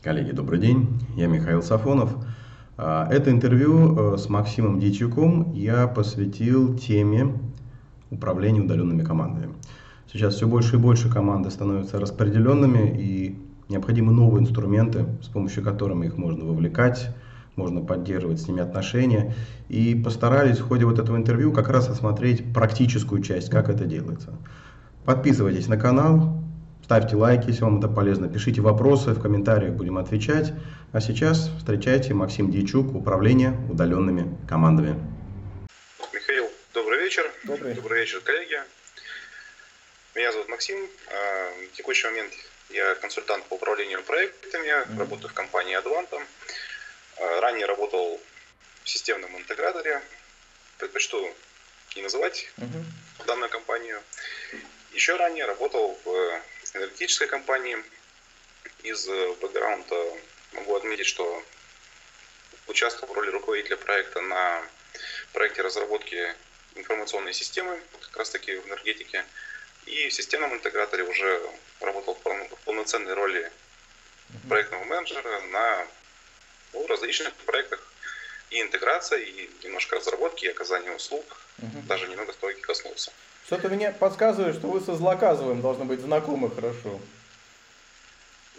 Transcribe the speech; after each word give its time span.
Коллеги, 0.00 0.30
добрый 0.30 0.60
день. 0.60 0.86
Я 1.16 1.26
Михаил 1.26 1.60
Сафонов. 1.60 2.14
А, 2.76 3.08
это 3.10 3.32
интервью 3.32 4.14
э, 4.14 4.16
с 4.16 4.28
Максимом 4.28 4.78
Дичуком 4.78 5.52
я 5.54 5.88
посвятил 5.88 6.78
теме 6.78 7.36
управления 8.08 8.60
удаленными 8.60 9.02
командами. 9.02 9.54
Сейчас 10.10 10.36
все 10.36 10.46
больше 10.46 10.76
и 10.76 10.78
больше 10.78 11.10
команды 11.10 11.50
становятся 11.50 11.98
распределенными 11.98 12.96
и 12.96 13.38
необходимы 13.68 14.12
новые 14.12 14.42
инструменты, 14.42 15.06
с 15.20 15.26
помощью 15.26 15.64
которых 15.64 16.04
их 16.04 16.16
можно 16.16 16.44
вовлекать, 16.44 17.12
можно 17.56 17.80
поддерживать 17.80 18.40
с 18.40 18.46
ними 18.46 18.60
отношения. 18.60 19.34
И 19.68 19.96
постарались 19.96 20.60
в 20.60 20.68
ходе 20.68 20.84
вот 20.84 21.00
этого 21.00 21.16
интервью 21.16 21.50
как 21.50 21.68
раз 21.70 21.88
осмотреть 21.88 22.54
практическую 22.54 23.20
часть, 23.20 23.50
как 23.50 23.68
это 23.68 23.84
делается. 23.84 24.32
Подписывайтесь 25.04 25.66
на 25.66 25.76
канал, 25.76 26.38
Ставьте 26.88 27.16
лайки, 27.16 27.48
если 27.48 27.64
вам 27.64 27.80
это 27.80 27.88
полезно. 27.88 28.32
Пишите 28.32 28.62
вопросы, 28.62 29.10
в 29.10 29.20
комментариях 29.20 29.74
будем 29.74 29.98
отвечать. 29.98 30.54
А 30.94 31.02
сейчас 31.02 31.50
встречайте 31.58 32.14
Максим 32.14 32.50
Дьячук, 32.50 32.94
управление 32.94 33.50
удаленными 33.68 34.34
командами. 34.48 34.96
Михаил, 36.14 36.50
добрый 36.72 37.00
вечер. 37.00 37.30
Добрый. 37.44 37.74
Добрый 37.74 38.00
вечер, 38.00 38.20
коллеги. 38.20 38.58
Меня 40.14 40.32
зовут 40.32 40.48
Максим. 40.48 40.78
А, 41.12 41.50
в 41.70 41.76
текущий 41.76 42.06
момент 42.06 42.32
я 42.70 42.94
консультант 42.94 43.44
по 43.44 43.56
управлению 43.56 44.02
проектами, 44.02 44.68
mm-hmm. 44.68 44.98
работаю 44.98 45.28
в 45.28 45.34
компании 45.34 45.78
Advanta. 45.78 46.22
А, 47.18 47.40
ранее 47.42 47.66
работал 47.66 48.18
в 48.82 48.88
системном 48.88 49.36
интеграторе. 49.36 50.00
Предпочту 50.78 51.18
не 51.96 52.00
называть 52.00 52.48
mm-hmm. 52.56 53.26
данную 53.26 53.50
компанию. 53.50 54.00
Еще 54.94 55.16
ранее 55.16 55.44
работал 55.44 55.98
в 56.02 56.40
энергетической 56.74 57.26
компании. 57.26 57.78
Из 58.82 59.08
э, 59.08 59.34
бэкграунда 59.40 60.12
могу 60.52 60.76
отметить, 60.76 61.06
что 61.06 61.44
участвовал 62.66 63.12
в 63.12 63.16
роли 63.16 63.30
руководителя 63.30 63.76
проекта 63.76 64.20
на 64.20 64.64
проекте 65.32 65.62
разработки 65.62 66.34
информационной 66.74 67.32
системы, 67.32 67.80
как 68.00 68.16
раз 68.16 68.30
таки 68.30 68.56
в 68.56 68.66
энергетике. 68.66 69.24
И 69.86 70.08
в 70.08 70.14
системном 70.14 70.54
интеграторе 70.54 71.02
уже 71.04 71.40
работал 71.80 72.14
в 72.14 72.64
полноценной 72.64 73.14
роли 73.14 73.50
проектного 74.48 74.84
менеджера 74.84 75.40
на 75.40 75.86
ну, 76.72 76.86
различных 76.86 77.34
проектах 77.34 77.80
и 78.50 78.60
интеграция, 78.60 79.18
и 79.18 79.50
немножко 79.62 79.96
разработки, 79.96 80.44
и 80.44 80.48
оказания 80.48 80.92
услуг. 80.92 81.24
Угу. 81.58 81.82
Даже 81.86 82.06
немного 82.08 82.32
стройки 82.32 82.60
коснулся. 82.60 83.12
Что-то 83.48 83.70
мне 83.70 83.90
подсказывает, 83.92 84.56
что 84.56 84.68
вы 84.68 84.78
со 84.82 84.94
Злоказовым 84.94 85.62
должны 85.62 85.86
быть 85.86 86.00
знакомы 86.00 86.50
хорошо. 86.50 87.00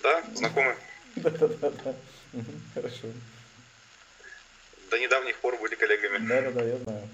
Да, 0.02 0.24
знакомы. 0.34 0.76
Да-да-да. 1.16 1.94
Хорошо. 2.74 3.08
До 4.90 4.98
недавних 4.98 5.38
пор 5.38 5.58
были 5.58 5.76
коллегами. 5.76 6.28
Да-да-да, 6.28 6.64
я 6.64 6.78
знаю. 6.78 7.08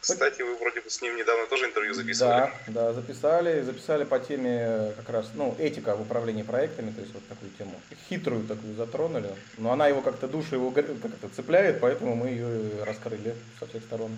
Кстати, 0.00 0.40
вы 0.40 0.56
вроде 0.56 0.80
бы 0.80 0.88
с 0.88 1.02
ним 1.02 1.16
недавно 1.16 1.46
тоже 1.48 1.66
интервью 1.66 1.92
записывали. 1.92 2.32
Да, 2.32 2.52
да, 2.68 2.92
записали. 2.94 3.60
Записали 3.60 4.04
по 4.04 4.18
теме 4.18 4.94
как 4.96 5.10
раз, 5.10 5.32
ну, 5.34 5.54
этика 5.58 5.96
в 5.96 6.00
управлении 6.00 6.44
проектами, 6.44 6.92
то 6.92 7.02
есть 7.02 7.12
вот 7.12 7.28
такую 7.28 7.50
тему. 7.58 7.78
Хитрую 8.08 8.46
такую 8.46 8.74
затронули. 8.74 9.36
Но 9.58 9.70
она 9.70 9.88
его 9.88 10.00
как-то 10.00 10.28
душу 10.28 10.54
его 10.54 10.70
как-то 10.70 11.28
цепляет, 11.36 11.80
поэтому 11.80 12.16
мы 12.16 12.28
ее 12.28 12.82
раскрыли 12.84 13.34
со 13.60 13.66
всех 13.66 13.82
сторон. 13.82 14.16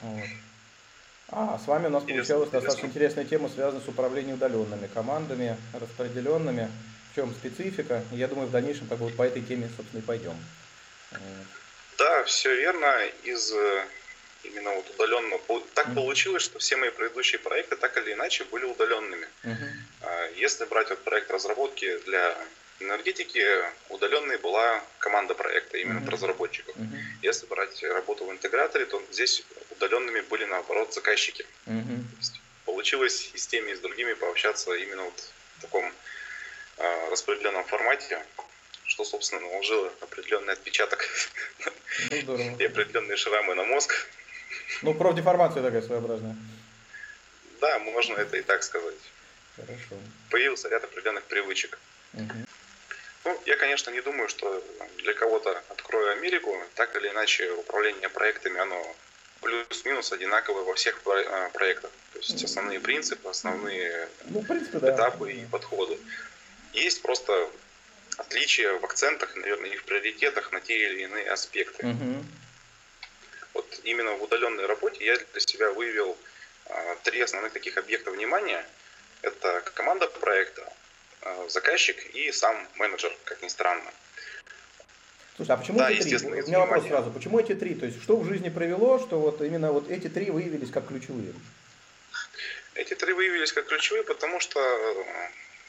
Вот. 0.00 0.28
А, 1.28 1.58
с 1.58 1.66
вами 1.66 1.86
у 1.86 1.90
нас 1.90 2.04
получилась 2.04 2.50
достаточно 2.50 2.86
интересная 2.86 3.24
тема, 3.24 3.48
связанная 3.48 3.84
с 3.84 3.88
управлением 3.88 4.36
удаленными 4.36 4.86
командами, 4.86 5.56
распределенными. 5.72 6.70
В 7.10 7.14
чем 7.16 7.32
специфика? 7.34 8.04
Я 8.12 8.28
думаю, 8.28 8.48
в 8.48 8.52
дальнейшем 8.52 8.86
как 8.88 8.98
бы 8.98 9.06
вот 9.06 9.16
по 9.16 9.22
этой 9.22 9.42
теме, 9.42 9.68
собственно, 9.76 10.00
и 10.00 10.04
пойдем. 10.04 10.36
Да, 11.98 12.24
все 12.24 12.54
верно. 12.54 12.94
Из 13.24 13.52
э, 13.52 13.86
именно 14.44 14.70
вот 14.74 14.88
удаленного. 14.90 15.40
Так 15.74 15.88
mm-hmm. 15.88 15.94
получилось, 15.94 16.42
что 16.42 16.58
все 16.58 16.76
мои 16.76 16.90
предыдущие 16.90 17.38
проекты 17.38 17.76
так 17.76 17.96
или 17.96 18.12
иначе 18.12 18.44
были 18.44 18.64
удаленными. 18.64 19.26
Mm-hmm. 19.44 20.36
Если 20.36 20.64
брать 20.66 20.90
вот 20.90 21.02
проект 21.04 21.30
разработки 21.30 21.98
для 22.04 22.36
энергетики, 22.80 23.44
удаленной 23.88 24.38
была 24.38 24.82
команда 24.98 25.34
проекта, 25.34 25.78
именно 25.78 26.00
mm-hmm. 26.00 26.10
разработчиков. 26.10 26.76
Mm-hmm. 26.76 27.00
Если 27.22 27.46
брать 27.46 27.82
работу 27.82 28.24
в 28.24 28.32
интеграторе, 28.32 28.86
то 28.86 29.02
здесь 29.10 29.44
удаленными 29.70 30.20
были 30.20 30.44
наоборот 30.44 30.94
заказчики. 30.94 31.46
Угу. 31.66 32.04
получилось 32.64 33.30
и 33.34 33.38
с 33.38 33.46
теми, 33.46 33.70
и 33.70 33.74
с 33.74 33.80
другими 33.80 34.12
пообщаться 34.14 34.72
именно 34.74 35.02
вот 35.02 35.32
в 35.58 35.60
таком 35.62 35.92
э, 36.78 37.10
распределенном 37.10 37.64
формате, 37.64 38.22
что, 38.84 39.04
собственно, 39.04 39.40
наложило 39.42 39.92
определенный 40.00 40.52
отпечаток 40.52 41.04
ну, 42.26 42.36
и 42.58 42.64
определенные 42.64 43.16
шрамы 43.16 43.54
на 43.54 43.64
мозг. 43.64 44.08
Ну, 44.82 44.94
профдеформация 44.94 45.62
такая 45.62 45.82
своеобразная. 45.82 46.36
Да, 47.60 47.78
можно 47.78 48.16
это 48.16 48.36
и 48.36 48.42
так 48.42 48.62
сказать. 48.62 48.94
Хорошо. 49.56 49.96
Появился 50.30 50.68
ряд 50.68 50.84
определенных 50.84 51.24
привычек. 51.24 51.78
Угу. 52.12 52.46
Ну, 53.26 53.36
я, 53.44 53.56
конечно, 53.56 53.90
не 53.90 54.00
думаю, 54.00 54.28
что 54.28 54.62
для 54.98 55.12
кого-то 55.12 55.60
открою 55.70 56.12
Америку, 56.12 56.56
так 56.76 56.94
или 56.94 57.08
иначе 57.08 57.50
управление 57.50 58.08
проектами, 58.08 58.60
оно 58.60 58.96
плюс-минус 59.40 60.12
одинаковые 60.12 60.64
во 60.64 60.74
всех 60.74 61.00
а, 61.04 61.50
проектах. 61.50 61.90
То 62.12 62.20
есть 62.20 62.44
основные 62.44 62.78
принципы, 62.78 63.28
основные 63.28 64.08
ну, 64.26 64.44
принципе, 64.44 64.78
да. 64.78 64.94
этапы 64.94 65.32
и 65.32 65.44
подходы. 65.44 65.98
Есть 66.72 67.02
просто 67.02 67.50
отличия 68.16 68.72
в 68.74 68.84
акцентах, 68.84 69.34
наверное, 69.34 69.70
и 69.70 69.76
в 69.76 69.82
приоритетах 69.82 70.52
на 70.52 70.60
те 70.60 70.78
или 70.78 71.02
иные 71.02 71.28
аспекты. 71.28 71.84
Угу. 71.84 72.24
Вот 73.54 73.80
именно 73.82 74.12
в 74.12 74.22
удаленной 74.22 74.66
работе 74.66 75.04
я 75.04 75.16
для 75.16 75.40
себя 75.40 75.72
выявил 75.72 76.16
а, 76.66 76.96
три 77.02 77.20
основных 77.22 77.52
таких 77.52 77.76
объекта 77.76 78.12
внимания. 78.12 78.64
Это 79.22 79.62
команда 79.74 80.06
проекта, 80.06 80.72
заказчик 81.48 81.96
и 82.14 82.32
сам 82.32 82.56
менеджер, 82.76 83.16
как 83.24 83.42
ни 83.42 83.48
странно. 83.48 83.90
Слушай, 85.36 85.50
а 85.50 85.56
почему 85.58 85.78
да, 85.78 85.90
эти 85.90 86.18
три? 86.18 86.28
У 86.28 86.46
меня 86.46 86.60
вопрос 86.60 86.86
сразу. 86.86 87.10
Почему 87.10 87.38
эти 87.38 87.54
три? 87.54 87.74
То 87.74 87.84
есть, 87.86 88.02
что 88.02 88.16
в 88.16 88.26
жизни 88.26 88.48
привело, 88.48 88.98
что 88.98 89.18
вот 89.18 89.42
именно 89.42 89.70
вот 89.70 89.90
эти 89.90 90.08
три 90.08 90.30
выявились 90.30 90.70
как 90.70 90.88
ключевые? 90.88 91.34
Эти 92.74 92.94
три 92.94 93.12
выявились 93.12 93.52
как 93.52 93.66
ключевые, 93.66 94.02
потому 94.04 94.40
что 94.40 94.60
э, 94.60 95.04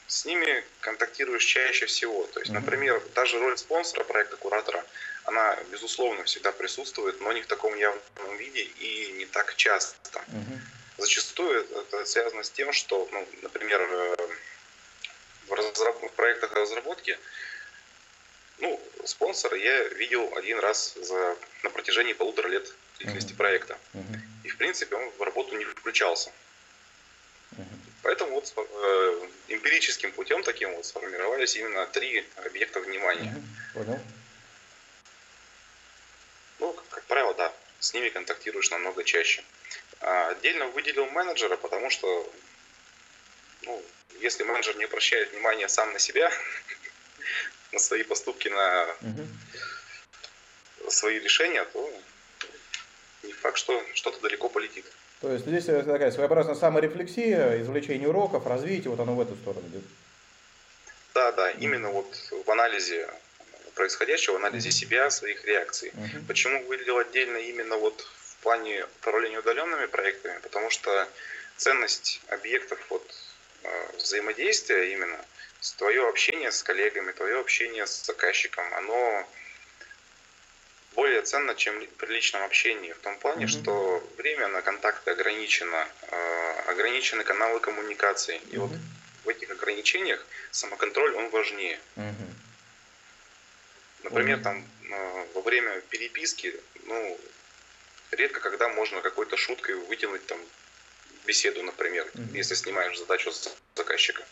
с 0.06 0.24
ними 0.24 0.64
контактируешь 0.80 1.44
чаще 1.44 1.84
всего. 1.86 2.26
То 2.28 2.40
есть, 2.40 2.52
например, 2.52 3.02
даже 3.14 3.38
роль 3.38 3.58
спонсора 3.58 4.04
проекта 4.04 4.36
куратора, 4.36 4.82
она, 5.24 5.58
безусловно, 5.70 6.24
всегда 6.24 6.50
присутствует, 6.52 7.20
но 7.20 7.32
не 7.32 7.42
в 7.42 7.46
таком 7.46 7.76
явном 7.76 8.36
виде 8.38 8.62
и 8.62 9.12
не 9.18 9.26
так 9.26 9.54
часто. 9.56 10.24
Зачастую 10.96 11.60
это 11.60 12.04
связано 12.06 12.42
с 12.42 12.50
тем, 12.50 12.72
что, 12.72 13.08
ну, 13.12 13.28
например, 13.42 13.80
э, 13.80 14.16
в, 15.48 15.52
разраб- 15.52 16.06
в 16.06 16.12
проектах 16.12 16.52
разработки 16.52 17.18
ну, 18.58 18.80
спонсора 19.04 19.56
я 19.56 19.84
видел 19.84 20.36
один 20.36 20.58
раз 20.58 20.94
за, 20.94 21.36
на 21.62 21.70
протяжении 21.70 22.12
полутора 22.12 22.48
лет 22.48 22.72
деятельности 22.98 23.32
uh-huh. 23.32 23.36
проекта. 23.36 23.78
Uh-huh. 23.94 24.18
И, 24.44 24.48
в 24.48 24.56
принципе, 24.56 24.96
он 24.96 25.10
в 25.10 25.22
работу 25.22 25.56
не 25.56 25.64
включался. 25.64 26.32
Поэтому 28.02 28.34
вот 28.34 28.52
э, 28.56 29.28
эмпирическим 29.48 30.12
путем 30.12 30.42
таким 30.42 30.74
вот 30.74 30.86
сформировались 30.86 31.56
именно 31.56 31.86
три 31.86 32.24
объекта 32.36 32.80
внимания. 32.80 33.34
Понял. 33.74 34.00
Ну, 36.60 36.72
как, 36.72 36.88
как 36.88 37.04
правило, 37.04 37.34
да, 37.34 37.52
с 37.80 37.92
ними 37.94 38.08
контактируешь 38.08 38.70
намного 38.70 39.04
чаще. 39.04 39.44
А 40.00 40.28
отдельно 40.28 40.66
выделил 40.68 41.06
менеджера, 41.06 41.56
потому 41.56 41.90
что 41.90 42.32
ну, 43.62 43.82
если 44.20 44.44
менеджер 44.44 44.76
не 44.76 44.84
обращает 44.84 45.32
внимания 45.32 45.68
сам 45.68 45.92
на 45.92 45.98
себя, 45.98 46.30
на 47.72 47.78
свои 47.78 48.02
поступки, 48.02 48.48
на 48.48 48.86
угу. 49.00 50.90
свои 50.90 51.18
решения, 51.18 51.64
то 51.64 51.92
не 53.22 53.32
факт, 53.32 53.58
что 53.58 53.82
что-то 53.94 54.20
далеко 54.20 54.48
полетит. 54.48 54.84
То 55.20 55.32
есть 55.32 55.46
здесь 55.46 55.64
такая 55.64 56.10
своеобразная 56.12 56.54
саморефлексия, 56.54 57.60
извлечение 57.60 58.08
уроков, 58.08 58.46
развитие, 58.46 58.90
вот 58.90 59.00
оно 59.00 59.14
в 59.14 59.20
эту 59.20 59.34
сторону 59.36 59.66
идет. 59.68 59.82
Да, 61.14 61.32
да, 61.32 61.50
именно 61.50 61.90
вот 61.90 62.14
в 62.46 62.50
анализе 62.50 63.08
происходящего, 63.74 64.34
в 64.34 64.36
анализе 64.36 64.70
себя, 64.70 65.10
своих 65.10 65.44
реакций. 65.44 65.90
uh 65.90 66.26
Почему 66.26 66.64
выделил 66.66 66.98
отдельно 66.98 67.38
именно 67.38 67.76
вот 67.76 68.00
в 68.00 68.36
плане 68.42 68.84
управления 69.00 69.38
удаленными 69.38 69.86
проектами? 69.86 70.38
Потому 70.42 70.70
что 70.70 71.08
ценность 71.56 72.20
объектов 72.28 72.78
вот, 72.90 73.04
э, 73.62 73.96
взаимодействия 73.96 74.92
именно– 74.92 75.24
твое 75.76 76.08
общение 76.08 76.52
с 76.52 76.62
коллегами, 76.62 77.12
твое 77.12 77.40
общение 77.40 77.86
с 77.86 78.04
заказчиком, 78.04 78.64
оно 78.74 79.28
более 80.94 81.22
ценно, 81.22 81.54
чем 81.54 81.84
при 81.98 82.12
личном 82.12 82.42
общении, 82.42 82.92
в 82.92 82.98
том 82.98 83.18
плане, 83.18 83.44
mm-hmm. 83.44 83.60
что 83.60 84.10
время 84.16 84.48
на 84.48 84.62
контакты 84.62 85.10
ограничено, 85.10 85.86
э, 86.02 86.52
ограничены 86.68 87.24
каналы 87.24 87.60
коммуникации. 87.60 88.40
И 88.50 88.56
mm-hmm. 88.56 88.58
вот 88.58 88.70
в 89.24 89.28
этих 89.28 89.50
ограничениях 89.50 90.24
самоконтроль, 90.50 91.14
он 91.14 91.28
важнее. 91.30 91.78
Угу. 91.96 92.34
Например, 94.04 94.36
угу. 94.36 94.44
там 94.44 94.68
э, 94.90 95.26
во 95.34 95.42
время 95.42 95.80
переписки, 95.82 96.54
ну, 96.84 97.20
редко 98.12 98.40
когда 98.40 98.68
можно 98.68 99.02
какой-то 99.02 99.36
шуткой 99.36 99.74
вытянуть 99.74 100.24
там 100.26 100.38
беседу, 101.28 101.62
например, 101.62 102.10
угу. 102.14 102.34
если 102.34 102.54
снимаешь 102.54 102.98
задачу 102.98 103.30
с 103.30 103.54
заказчика. 103.76 104.24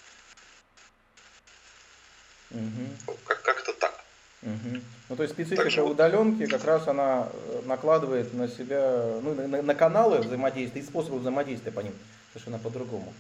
Угу. 2.51 3.17
Как- 3.27 3.43
как-то 3.43 3.73
так. 3.75 4.05
Угу. 4.43 4.81
Ну, 5.09 5.17
то 5.17 5.23
есть 5.23 5.35
специфика 5.35 5.71
так 5.71 5.85
удаленки 5.85 6.47
как 6.47 6.65
раз 6.65 6.89
она 6.89 7.29
э, 7.33 7.63
накладывает 7.65 8.33
на 8.35 8.49
себя, 8.49 9.19
ну, 9.23 9.35
на, 9.35 9.63
на 9.63 9.75
каналы 9.75 10.19
взаимодействия 10.19 10.81
и 10.81 10.85
способы 10.85 11.19
взаимодействия 11.19 11.73
по 11.73 11.81
ним 11.81 11.95
совершенно 12.33 12.59
по-другому. 12.59 13.13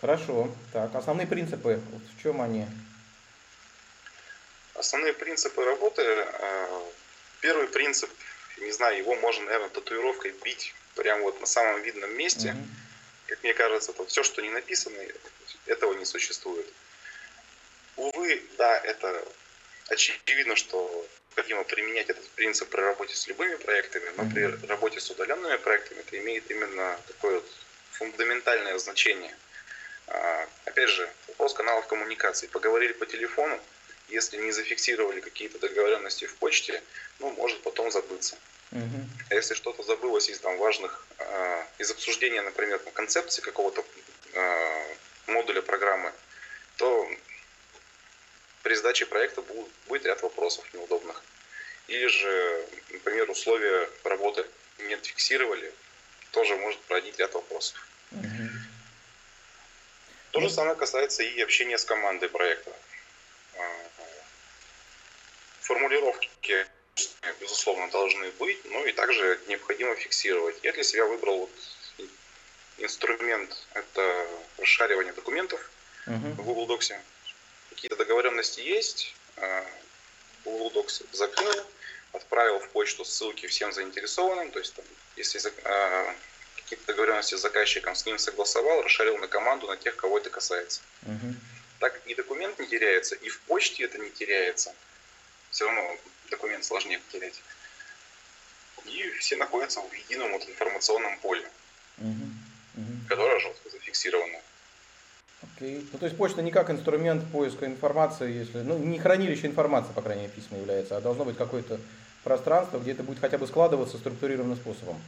Хорошо. 0.00 0.52
Так, 0.72 0.94
основные 0.94 1.26
принципы, 1.26 1.80
вот 1.90 2.02
в 2.16 2.22
чем 2.22 2.42
они? 2.42 2.66
Основные 4.74 5.14
принципы 5.14 5.64
работы. 5.64 6.02
Э, 6.02 6.82
первый 7.40 7.68
принцип, 7.68 8.10
не 8.60 8.72
знаю, 8.72 8.98
его 8.98 9.14
можно, 9.16 9.44
наверное, 9.44 9.70
татуировкой 9.70 10.34
бить 10.44 10.74
прямо 10.96 11.22
вот 11.22 11.40
на 11.40 11.46
самом 11.46 11.82
видном 11.82 12.14
месте. 12.16 12.50
Угу. 12.50 12.58
Как 13.32 13.42
мне 13.42 13.54
кажется, 13.54 13.94
то 13.94 14.04
все, 14.04 14.22
что 14.22 14.42
не 14.42 14.50
написано, 14.50 14.98
этого 15.64 15.94
не 15.94 16.04
существует. 16.04 16.66
Увы, 17.96 18.42
да, 18.58 18.78
это 18.80 19.26
очевидно, 19.88 20.54
что 20.54 21.08
необходимо 21.30 21.64
применять 21.64 22.10
этот 22.10 22.28
принцип 22.32 22.68
при 22.68 22.82
работе 22.82 23.16
с 23.16 23.26
любыми 23.28 23.54
проектами, 23.54 24.12
но 24.18 24.28
при 24.28 24.66
работе 24.66 25.00
с 25.00 25.10
удаленными 25.10 25.56
проектами 25.56 26.00
это 26.00 26.18
имеет 26.18 26.50
именно 26.50 27.00
такое 27.08 27.36
вот 27.36 27.50
фундаментальное 27.92 28.76
значение. 28.76 29.34
А, 30.08 30.46
опять 30.66 30.90
же, 30.90 31.10
вопрос 31.28 31.54
каналов 31.54 31.86
коммуникации. 31.86 32.48
Поговорили 32.48 32.92
по 32.92 33.06
телефону, 33.06 33.58
если 34.08 34.36
не 34.36 34.52
зафиксировали 34.52 35.20
какие-то 35.20 35.58
договоренности 35.58 36.26
в 36.26 36.34
почте, 36.36 36.82
ну, 37.18 37.30
может 37.30 37.62
потом 37.62 37.90
забыться. 37.90 38.36
А 38.72 39.34
если 39.34 39.54
что-то 39.54 39.82
забылось 39.82 40.28
из 40.28 40.38
там 40.40 40.56
важных, 40.56 41.06
э, 41.18 41.64
из 41.78 41.90
обсуждения, 41.90 42.40
например, 42.40 42.78
концепции 42.94 43.42
какого-то 43.42 43.84
э, 44.32 44.94
модуля 45.26 45.60
программы, 45.60 46.12
то 46.76 47.08
при 48.62 48.74
сдаче 48.74 49.06
проекта 49.06 49.42
будет, 49.42 49.68
будет 49.88 50.06
ряд 50.06 50.22
вопросов 50.22 50.64
неудобных. 50.72 51.22
Или 51.88 52.06
же, 52.06 52.66
например, 52.90 53.30
условия 53.30 53.90
работы 54.04 54.46
не 54.78 54.94
отфиксировали, 54.94 55.72
тоже 56.30 56.56
может 56.56 56.80
породить 56.82 57.18
ряд 57.18 57.34
вопросов. 57.34 57.76
Угу. 58.12 58.48
То 60.30 60.40
же 60.40 60.48
самое 60.48 60.76
касается 60.76 61.22
и 61.22 61.40
общения 61.42 61.76
с 61.76 61.84
командой 61.84 62.28
проекта. 62.30 62.72
А, 63.58 63.62
формулировки, 65.60 66.66
безусловно, 67.40 67.90
должны 67.90 68.30
быть, 68.32 68.64
но 68.66 68.84
и 68.86 68.92
также 68.92 69.40
необходимо 69.48 69.94
фиксировать. 69.94 70.58
Я 70.62 70.72
для 70.72 70.84
себя 70.84 71.06
выбрал 71.06 71.38
вот 71.40 71.50
инструмент, 72.78 73.66
это 73.74 74.26
расшаривание 74.58 75.12
документов 75.12 75.70
uh-huh. 76.06 76.32
в 76.32 76.44
Google 76.44 76.66
Docs 76.66 76.94
какие-то 77.82 77.96
договоренности 77.96 78.60
есть, 78.60 79.12
э, 79.36 79.64
Google 80.44 80.70
Docs 80.70 81.04
закрыл, 81.12 81.66
отправил 82.12 82.60
в 82.60 82.68
почту 82.68 83.04
ссылки 83.04 83.46
всем 83.46 83.72
заинтересованным, 83.72 84.52
то 84.52 84.60
есть 84.60 84.74
там, 84.74 84.84
если 85.16 85.40
э, 85.64 86.14
какие-то 86.54 86.86
договоренности 86.86 87.34
с 87.34 87.40
заказчиком 87.40 87.96
с 87.96 88.06
ним 88.06 88.18
согласовал, 88.18 88.82
расширил 88.82 89.18
на 89.18 89.26
команду, 89.26 89.66
на 89.66 89.76
тех, 89.76 89.96
кого 89.96 90.18
это 90.18 90.30
касается. 90.30 90.80
Угу. 91.02 91.34
Так 91.80 92.00
и 92.06 92.14
документ 92.14 92.58
не 92.60 92.68
теряется, 92.68 93.16
и 93.16 93.28
в 93.28 93.40
почте 93.40 93.82
это 93.82 93.98
не 93.98 94.10
теряется. 94.10 94.72
Все 95.50 95.66
равно 95.66 95.98
документ 96.32 96.64
сложнее 96.64 96.98
потерять. 96.98 97.40
И 98.86 99.08
все 99.20 99.36
находятся 99.36 99.80
в 99.80 99.92
едином 99.92 100.32
вот 100.32 100.48
информационном 100.48 101.16
поле, 101.18 101.48
угу. 101.98 102.26
Угу. 102.76 103.08
которое 103.08 103.38
жестко 103.38 103.70
зафиксировано. 103.70 104.38
Окей. 105.42 105.86
Ну, 105.92 105.98
то 105.98 106.06
есть 106.06 106.16
почта 106.16 106.42
не 106.42 106.50
как 106.50 106.70
инструмент 106.70 107.30
поиска 107.30 107.66
информации, 107.66 108.32
если, 108.32 108.58
ну, 108.58 108.78
не 108.78 108.98
хранилище 108.98 109.46
информации, 109.46 109.92
по 109.92 110.02
крайней 110.02 110.22
мере, 110.22 110.34
письма 110.34 110.58
является, 110.58 110.96
а 110.96 111.00
должно 111.00 111.24
быть 111.24 111.36
какое-то 111.36 111.80
пространство, 112.24 112.78
где 112.78 112.92
это 112.92 113.02
будет 113.02 113.20
хотя 113.20 113.38
бы 113.38 113.46
складываться 113.46 113.98
структурированным 113.98 114.56
способом. 114.56 115.00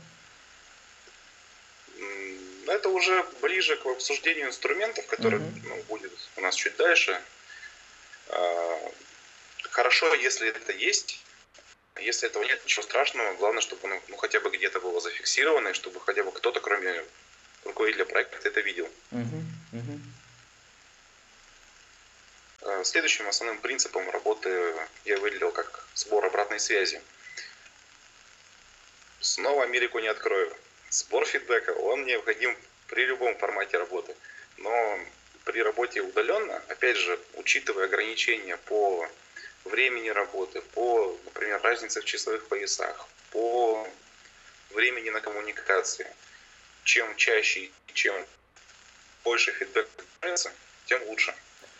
Это 2.67 2.89
уже 2.89 3.25
ближе 3.43 3.77
к 3.77 3.87
обсуждению 3.87 4.49
инструментов, 4.49 5.07
которые 5.07 5.41
угу. 5.41 5.51
ну, 5.65 5.83
будет 5.89 6.13
у 6.37 6.41
нас 6.41 6.55
чуть 6.55 6.77
дальше. 6.77 7.21
А, 9.75 9.77
хорошо, 9.77 10.15
если 10.15 10.49
это 10.49 10.73
есть. 10.73 11.21
Если 12.01 12.29
этого 12.29 12.45
нет, 12.45 12.63
ничего 12.65 12.83
страшного. 12.83 13.35
Главное, 13.35 13.61
чтобы 13.61 13.87
оно 13.87 14.01
ну, 14.09 14.17
хотя 14.17 14.41
бы 14.41 14.51
где-то 14.51 14.81
было 14.81 15.01
зафиксировано, 15.01 15.69
и 15.69 15.73
чтобы 15.75 16.01
хотя 16.01 16.23
бы 16.23 16.33
кто-то, 16.33 16.61
кроме 16.61 17.05
руководителя 17.65 18.05
проекта, 18.05 18.37
это 18.49 18.61
видел. 18.61 18.89
Угу. 19.11 19.45
Угу. 19.73 20.01
Э, 22.63 22.85
следующим 22.85 23.29
основным 23.29 23.61
принципом 23.61 24.09
работы 24.11 24.75
я 25.05 25.19
выделил 25.19 25.51
как 25.51 25.87
сбор 25.95 26.25
обратной 26.25 26.61
связи. 26.61 27.01
Снова 29.21 29.65
Америку 29.65 29.99
не 29.99 30.09
открою. 30.09 30.57
Сбор 30.91 31.25
фидбэка, 31.25 31.71
он 31.71 32.05
необходим 32.05 32.57
при 32.89 33.07
любом 33.07 33.37
формате 33.39 33.79
работы. 33.79 34.15
Но 34.59 35.01
при 35.45 35.63
работе 35.63 36.01
удаленно, 36.01 36.63
опять 36.69 36.97
же, 36.97 37.19
учитывая 37.35 37.87
ограничения 37.87 38.57
по 38.57 39.09
времени 39.65 40.09
работы, 40.09 40.61
по, 40.61 41.19
например, 41.25 41.61
разнице 41.63 42.01
в 42.01 42.05
часовых 42.05 42.47
поясах, 42.47 43.09
по 43.31 43.89
времени 44.71 45.11
на 45.11 45.21
коммуникации, 45.21 46.07
чем 46.85 47.17
чаще 47.17 47.61
и 47.61 47.73
чем 47.93 48.15
больше 49.25 49.53
фидбэк 49.53 49.89
тем 50.87 51.03
лучше. 51.05 51.35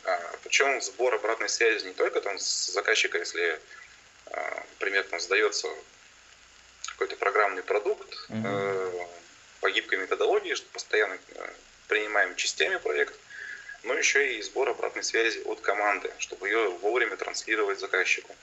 А, 0.05 0.37
Причем 0.43 0.81
сбор 0.81 1.15
обратной 1.15 1.49
связи 1.49 1.87
не 1.87 1.95
только 1.95 2.21
там 2.21 2.39
с 2.39 2.67
заказчика, 2.73 3.19
если, 3.19 3.61
а, 4.27 4.67
например, 4.73 5.05
там 5.05 5.21
сдается 5.21 5.69
какой-то 6.89 7.17
программный 7.17 7.63
продукт 7.63 8.15
угу. 8.29 9.09
по 9.61 9.71
гибкой 9.71 9.99
методологии, 9.99 10.55
что 10.55 10.67
постоянно 10.69 11.19
э, 11.35 11.53
принимаем 11.89 12.37
частями 12.37 12.77
проект, 12.77 13.19
но 13.85 13.95
еще 13.95 14.37
и 14.39 14.43
сбор 14.43 14.69
обратной 14.69 15.03
связи 15.03 15.41
от 15.45 15.61
команды, 15.61 16.11
чтобы 16.19 16.49
ее 16.49 16.71
вовремя 16.83 17.17
транслировать 17.17 17.79
заказчику. 17.79 18.35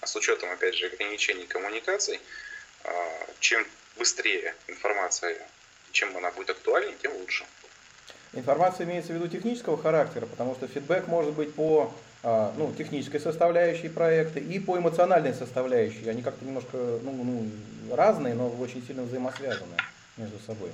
А 0.00 0.06
с 0.06 0.14
учетом, 0.16 0.50
опять 0.50 0.74
же, 0.74 0.86
ограничений 0.86 1.46
коммуникаций, 1.46 2.20
а, 2.84 2.90
чем 3.40 3.66
быстрее 3.96 4.54
информация, 4.68 5.36
чем 5.92 6.16
она 6.16 6.30
будет 6.30 6.50
актуальнее, 6.50 6.96
тем 7.02 7.14
лучше. 7.16 7.44
Информация 8.32 8.86
имеется 8.86 9.12
в 9.12 9.16
виду 9.16 9.28
технического 9.28 9.76
характера, 9.80 10.26
потому 10.26 10.54
что 10.54 10.68
фидбэк 10.68 11.06
может 11.08 11.34
быть 11.34 11.54
по 11.54 11.92
а, 12.22 12.54
ну, 12.56 12.72
технической 12.76 13.20
составляющей 13.20 13.88
проекта 13.88 14.38
и 14.38 14.58
по 14.58 14.78
эмоциональной 14.78 15.34
составляющей. 15.34 16.08
Они 16.08 16.22
как-то 16.22 16.44
немножко 16.44 16.76
ну, 16.76 17.12
ну, 17.12 17.96
разные, 17.96 18.34
но 18.34 18.48
очень 18.50 18.86
сильно 18.86 19.02
взаимосвязаны 19.02 19.76
между 20.16 20.38
собой. 20.40 20.70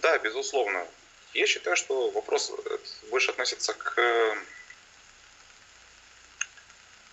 Да, 0.00 0.18
безусловно. 0.18 0.84
Я 1.34 1.46
считаю, 1.46 1.76
что 1.76 2.10
вопрос 2.10 2.52
больше 3.10 3.30
относится 3.30 3.72
к 3.72 4.36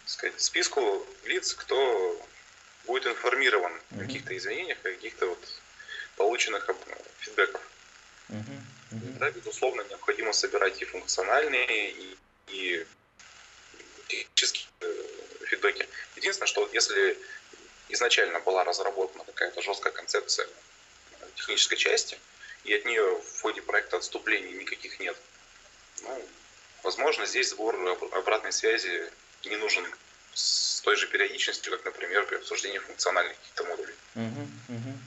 сказать, 0.05 0.41
списку 0.41 1.05
лиц, 1.25 1.53
кто 1.53 2.27
будет 2.85 3.05
информирован 3.05 3.71
о 3.91 3.99
каких-то 3.99 4.35
изменениях, 4.35 4.77
о 4.79 4.89
каких-то 4.89 5.27
вот 5.27 5.61
полученных 6.17 6.67
фидбэках. 7.19 7.61
Uh-huh. 8.29 9.19
Да, 9.19 9.31
безусловно, 9.31 9.83
необходимо 9.89 10.33
собирать 10.33 10.81
и 10.81 10.85
функциональные, 10.85 11.91
и, 11.91 12.17
и 12.47 12.85
технические 14.07 14.67
э, 14.81 15.05
фидбэки. 15.45 15.87
Единственное, 16.15 16.47
что 16.47 16.67
если 16.73 17.17
изначально 17.89 18.39
была 18.39 18.63
разработана 18.63 19.23
какая-то 19.23 19.61
жесткая 19.61 19.93
концепция 19.93 20.47
технической 21.35 21.77
части, 21.77 22.17
и 22.69 22.73
от 22.75 22.85
нее 22.85 23.19
в 23.19 23.41
ходе 23.41 23.63
проекта 23.63 23.97
отступлений 23.97 24.53
никаких 24.53 24.99
нет, 24.99 25.17
ну, 26.03 26.23
возможно, 26.83 27.25
здесь 27.25 27.49
сбор 27.49 27.75
обратной 28.11 28.51
связи 28.51 29.11
не 29.43 29.55
нужен 29.55 29.83
с 30.33 30.79
той 30.81 30.95
же 30.95 31.07
периодичностью, 31.07 31.71
как, 31.71 31.83
например, 31.83 32.27
при 32.27 32.35
обсуждении 32.35 32.77
функциональных 32.77 33.35
каких-то 33.37 33.63
модулей. 33.63 33.95
Угу, 34.13 34.41
угу. 34.67 34.99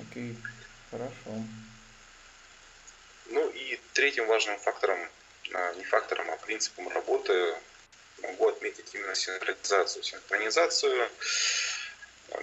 Окей, 0.00 0.36
хорошо. 0.90 1.44
Ну 3.26 3.48
и 3.50 3.78
третьим 3.92 4.26
важным 4.26 4.58
фактором, 4.58 4.98
а, 5.52 5.74
не 5.74 5.84
фактором, 5.84 6.28
а 6.32 6.36
принципом 6.38 6.88
работы 6.88 7.54
могу 8.22 8.48
отметить 8.48 8.92
именно 8.94 9.14
синхронизацию. 9.14 10.02
Синхронизацию 10.02 11.08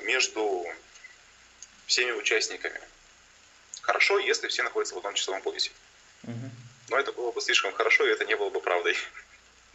между 0.04 0.66
всеми 1.86 2.12
участниками. 2.12 2.80
Хорошо, 3.92 4.20
если 4.20 4.48
все 4.48 4.64
находятся 4.64 4.96
в 4.96 5.00
одном 5.00 5.16
часовом 5.16 5.42
поясе. 5.42 5.70
Угу. 6.24 6.52
Но 6.92 6.98
это 6.98 7.12
было 7.12 7.34
бы 7.34 7.42
слишком 7.42 7.74
хорошо, 7.74 8.08
и 8.08 8.12
это 8.12 8.24
не 8.24 8.38
было 8.38 8.50
бы 8.50 8.62
правдой. 8.62 8.96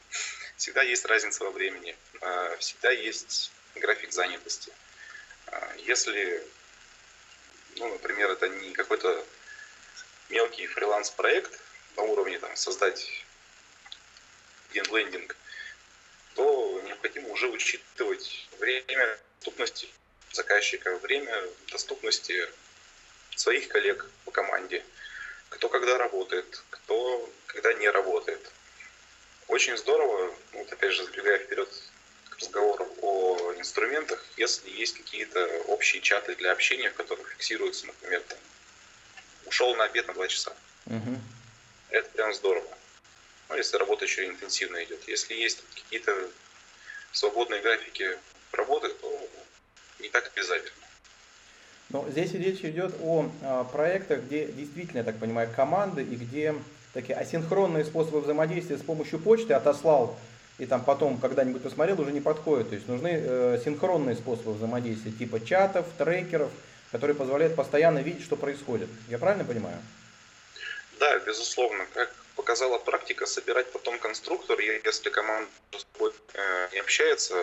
Всегда 0.56 0.80
есть 0.80 1.04
разница 1.04 1.44
во 1.44 1.50
времени, 1.50 1.94
а, 2.22 2.56
всегда 2.56 2.90
есть 2.92 3.52
график 3.74 4.14
занятости. 4.14 4.72
А, 5.48 5.74
если, 5.76 6.42
ну, 7.76 7.90
например, 7.90 8.30
это 8.30 8.48
не 8.48 8.72
какой-то 8.72 9.22
мелкий 10.30 10.66
фриланс-проект 10.66 11.60
на 11.96 12.04
уровне 12.04 12.38
там, 12.38 12.56
создать 12.56 13.22
генлендинг, 14.72 15.36
то 16.36 16.80
необходимо 16.86 17.28
уже 17.28 17.48
учитывать 17.48 18.48
время 18.58 19.18
доступности 19.40 19.90
заказчика, 20.32 20.96
время 21.00 21.34
доступности 21.70 22.48
своих 23.36 23.68
коллег 23.68 24.06
по 24.24 24.30
команде, 24.30 24.84
кто 25.48 25.68
когда 25.68 25.98
работает, 25.98 26.62
кто 26.70 27.30
когда 27.46 27.72
не 27.74 27.88
работает. 27.88 28.40
Очень 29.48 29.76
здорово, 29.76 30.34
вот 30.52 30.72
опять 30.72 30.92
же, 30.92 31.04
забегая 31.04 31.38
вперед 31.38 31.68
к 32.30 32.38
разговору 32.38 32.88
о 33.00 33.54
инструментах, 33.56 34.24
если 34.36 34.68
есть 34.70 34.96
какие-то 34.96 35.46
общие 35.68 36.02
чаты 36.02 36.34
для 36.34 36.52
общения, 36.52 36.90
в 36.90 36.94
которых 36.94 37.28
фиксируется, 37.30 37.86
например, 37.86 38.20
там, 38.28 38.38
ушел 39.46 39.74
на 39.76 39.84
обед 39.84 40.06
на 40.08 40.14
два 40.14 40.28
часа. 40.28 40.54
Угу. 40.86 41.20
Это 41.90 42.08
прям 42.10 42.34
здорово. 42.34 42.76
Ну, 43.48 43.56
если 43.56 43.76
работа 43.76 44.04
еще 44.04 44.26
интенсивно 44.26 44.82
идет. 44.84 45.06
Если 45.06 45.34
есть 45.34 45.62
какие-то 45.74 46.30
свободные 47.12 47.62
графики 47.62 48.18
работы, 48.52 48.88
то 48.88 49.28
не 50.00 50.08
так 50.08 50.30
обязательно. 50.34 50.85
Но 51.90 52.04
здесь 52.10 52.32
речь 52.32 52.64
идет 52.64 52.94
о 53.02 53.30
а, 53.42 53.64
проектах, 53.64 54.24
где 54.24 54.46
действительно, 54.46 54.98
я 54.98 55.04
так 55.04 55.18
понимаю, 55.18 55.48
команды 55.54 56.02
и 56.02 56.16
где 56.16 56.54
такие 56.92 57.16
асинхронные 57.16 57.84
способы 57.84 58.20
взаимодействия 58.20 58.76
с 58.78 58.82
помощью 58.82 59.18
почты 59.20 59.54
отослал 59.54 60.18
и 60.58 60.66
там 60.66 60.84
потом 60.84 61.18
когда-нибудь 61.18 61.62
посмотрел, 61.62 62.00
уже 62.00 62.12
не 62.12 62.20
подходит. 62.20 62.70
То 62.70 62.74
есть 62.74 62.88
нужны 62.88 63.10
э, 63.12 63.60
синхронные 63.62 64.16
способы 64.16 64.54
взаимодействия, 64.54 65.12
типа 65.12 65.44
чатов, 65.44 65.86
трекеров, 65.98 66.50
которые 66.92 67.14
позволяют 67.14 67.54
постоянно 67.54 67.98
видеть, 67.98 68.24
что 68.24 68.36
происходит. 68.36 68.88
Я 69.08 69.18
правильно 69.18 69.44
понимаю? 69.44 69.76
Да, 70.98 71.18
безусловно. 71.20 71.84
Как 71.92 72.14
показала 72.36 72.78
практика, 72.78 73.26
собирать 73.26 73.70
потом 73.70 73.98
конструктор, 73.98 74.58
если 74.58 75.10
команда 75.10 75.50
с 75.76 75.84
тобой 75.92 76.12
э, 76.34 76.68
не 76.72 76.78
общается, 76.78 77.34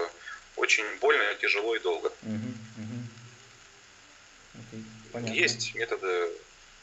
очень 0.56 0.86
больно, 1.00 1.24
тяжело 1.40 1.76
и 1.76 1.80
долго. 1.80 2.08
Угу, 2.08 2.83
Okay, 5.14 5.34
Есть 5.34 5.76
методы 5.76 6.32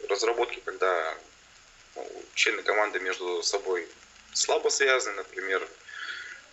разработки, 0.08 0.60
когда 0.64 1.14
ну, 1.96 2.06
члены 2.34 2.62
команды 2.62 3.00
между 3.00 3.42
собой 3.42 3.88
слабо 4.32 4.68
связаны, 4.68 5.16
например, 5.16 5.66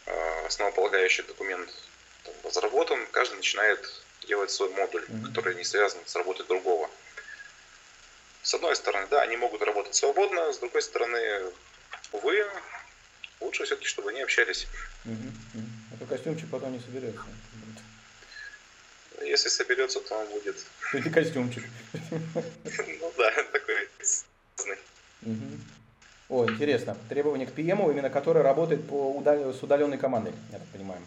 э, 0.06 0.46
основополагающий 0.48 1.24
документ 1.24 1.70
там, 2.24 2.34
разработан, 2.44 3.06
каждый 3.12 3.38
начинает 3.38 3.80
делать 4.28 4.52
свой 4.52 4.70
модуль, 4.70 5.06
mm-hmm. 5.06 5.28
который 5.28 5.56
не 5.56 5.64
связан 5.64 6.00
с 6.06 6.16
работой 6.16 6.46
другого. 6.46 6.90
С 8.42 8.54
одной 8.54 8.76
стороны, 8.76 9.08
да, 9.10 9.22
они 9.22 9.38
могут 9.38 9.62
работать 9.62 9.96
свободно, 9.96 10.54
с 10.54 10.58
другой 10.58 10.82
стороны, 10.82 11.52
увы, 12.14 12.46
лучше 13.42 13.66
все-таки, 13.66 13.88
чтобы 13.88 14.10
они 14.10 14.22
общались. 14.22 14.68
Угу, 15.06 15.64
А 15.94 15.98
то 15.98 16.06
костюмчик 16.06 16.50
потом 16.50 16.74
не 16.74 16.80
соберется. 16.80 17.22
Если 19.38 19.50
соберется, 19.50 20.00
то 20.00 20.16
он 20.16 20.28
будет. 20.30 20.56
Это 20.94 21.12
костюмчик. 21.12 21.64
Ну 22.10 23.14
да, 23.18 23.32
такой 23.52 23.88
О, 26.28 26.46
интересно. 26.46 26.98
Требование 27.08 27.46
к 27.46 27.52
PM, 27.52 27.92
именно 27.92 28.10
который 28.10 28.42
работает 28.42 28.88
по 28.90 29.16
удал... 29.16 29.54
с 29.54 29.62
удаленной 29.62 30.00
командой, 30.00 30.34
я 30.52 30.58
так 30.58 30.68
понимаю. 30.70 31.02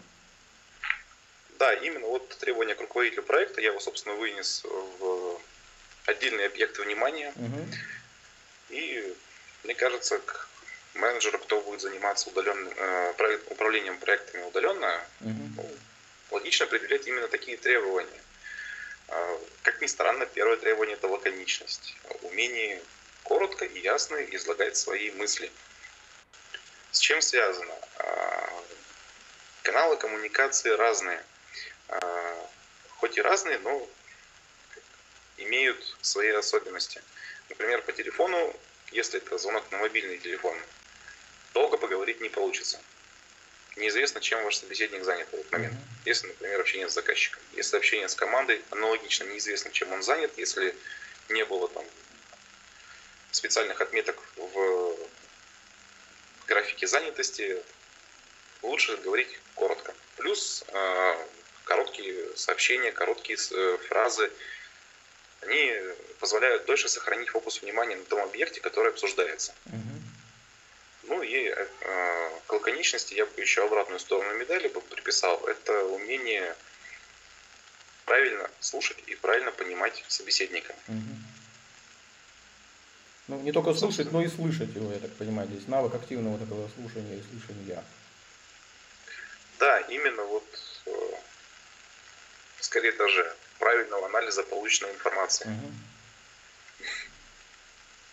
Да, 1.59 1.73
именно 1.73 2.07
вот 2.07 2.29
требование 2.39 2.73
к 2.73 2.79
руководителю 2.79 3.23
проекта, 3.23 3.59
я 3.59 3.71
его, 3.71 3.81
собственно, 3.81 4.15
вынес 4.15 4.63
в 4.63 5.41
отдельные 6.05 6.47
объекты 6.47 6.83
внимания. 6.83 7.33
Угу. 7.35 7.65
И 8.69 9.13
мне 9.65 9.75
кажется, 9.75 10.19
к 10.19 10.47
менеджеру, 10.93 11.37
кто 11.39 11.59
будет 11.59 11.81
заниматься 11.81 12.29
удаленным, 12.29 12.71
э, 12.77 13.37
управлением 13.49 13.97
проектами 13.97 14.43
удаленно, 14.43 15.01
угу. 15.19 15.67
Логично 16.31 16.65
определять 16.65 17.05
именно 17.07 17.27
такие 17.27 17.57
требования. 17.57 18.21
Э, 19.07 19.37
как 19.63 19.81
ни 19.81 19.87
странно, 19.87 20.25
первое 20.25 20.57
требование 20.57 20.95
это 20.95 21.07
лаконичность, 21.07 21.95
умение 22.21 22.81
коротко 23.23 23.65
и 23.65 23.79
ясно 23.79 24.15
излагать 24.35 24.77
свои 24.77 25.11
мысли. 25.11 25.51
С 26.91 26.99
чем 26.99 27.21
связано? 27.21 27.73
Э, 27.99 28.49
каналы 29.63 29.97
коммуникации 29.97 30.69
разные. 30.69 31.23
Э, 31.89 32.45
хоть 32.97 33.17
и 33.17 33.21
разные, 33.21 33.59
но 33.59 33.87
имеют 35.37 35.97
свои 36.01 36.29
особенности. 36.29 37.01
Например, 37.49 37.81
по 37.81 37.91
телефону, 37.91 38.55
если 38.91 39.19
это 39.19 39.37
звонок 39.37 39.69
на 39.71 39.77
мобильный 39.79 40.17
телефон, 40.17 40.57
долго 41.53 41.77
поговорить 41.77 42.21
не 42.21 42.29
получится. 42.29 42.79
Неизвестно, 43.77 44.19
чем 44.19 44.43
ваш 44.43 44.57
собеседник 44.57 45.03
занят 45.03 45.27
в 45.31 45.33
этот 45.33 45.51
момент. 45.51 45.75
Если, 46.05 46.27
например, 46.27 46.59
общение 46.59 46.89
с 46.89 46.93
заказчиком. 46.93 47.41
Если 47.53 47.77
общение 47.77 48.09
с 48.09 48.15
командой, 48.15 48.61
аналогично 48.69 49.23
неизвестно, 49.25 49.71
чем 49.71 49.93
он 49.93 50.03
занят, 50.03 50.31
если 50.37 50.75
не 51.29 51.45
было 51.45 51.69
там 51.69 51.85
специальных 53.31 53.79
отметок 53.79 54.21
в 54.35 54.97
графике 56.47 56.85
занятости, 56.85 57.63
лучше 58.61 58.97
говорить 58.97 59.39
коротко. 59.55 59.93
Плюс 60.17 60.65
э, 60.67 61.27
короткие 61.63 62.35
сообщения, 62.35 62.91
короткие 62.91 63.39
э, 63.51 63.77
фразы, 63.87 64.31
они 65.41 65.73
позволяют 66.19 66.65
дольше 66.65 66.89
сохранить 66.89 67.29
фокус 67.29 67.61
внимания 67.61 67.95
на 67.95 68.03
том 68.03 68.21
объекте, 68.21 68.59
который 68.59 68.89
обсуждается. 68.91 69.53
Угу. 69.65 70.00
Ну 71.11 71.21
и 71.21 71.49
э, 71.49 71.65
к 72.47 72.53
лаконичности 72.53 73.15
я 73.15 73.25
бы 73.25 73.41
еще 73.41 73.65
обратную 73.65 73.99
сторону 73.99 74.33
медали 74.39 74.69
бы 74.69 74.79
приписал. 74.79 75.45
Это 75.45 75.83
умение 75.83 76.55
правильно 78.05 78.49
слушать 78.61 78.97
и 79.07 79.15
правильно 79.15 79.51
понимать 79.51 80.05
собеседника. 80.07 80.73
Угу. 80.87 81.15
Ну, 83.27 83.41
не 83.41 83.51
только 83.51 83.73
слушать, 83.73 84.13
но 84.13 84.21
и 84.23 84.29
слышать 84.29 84.73
его, 84.73 84.89
я 84.93 84.99
так 84.99 85.11
понимаю. 85.15 85.49
Здесь 85.49 85.67
навык 85.67 85.93
активного 85.95 86.37
вот 86.37 86.47
этого 86.47 86.69
слушания 86.75 87.17
и 87.17 87.23
слышания. 87.23 87.83
Да, 89.59 89.81
именно 89.81 90.23
вот 90.23 90.47
э, 90.85 90.91
скорее 92.61 92.93
даже 92.93 93.35
правильного 93.59 94.05
анализа 94.05 94.43
полученной 94.43 94.93
информации. 94.93 95.49
Угу. 95.49 95.71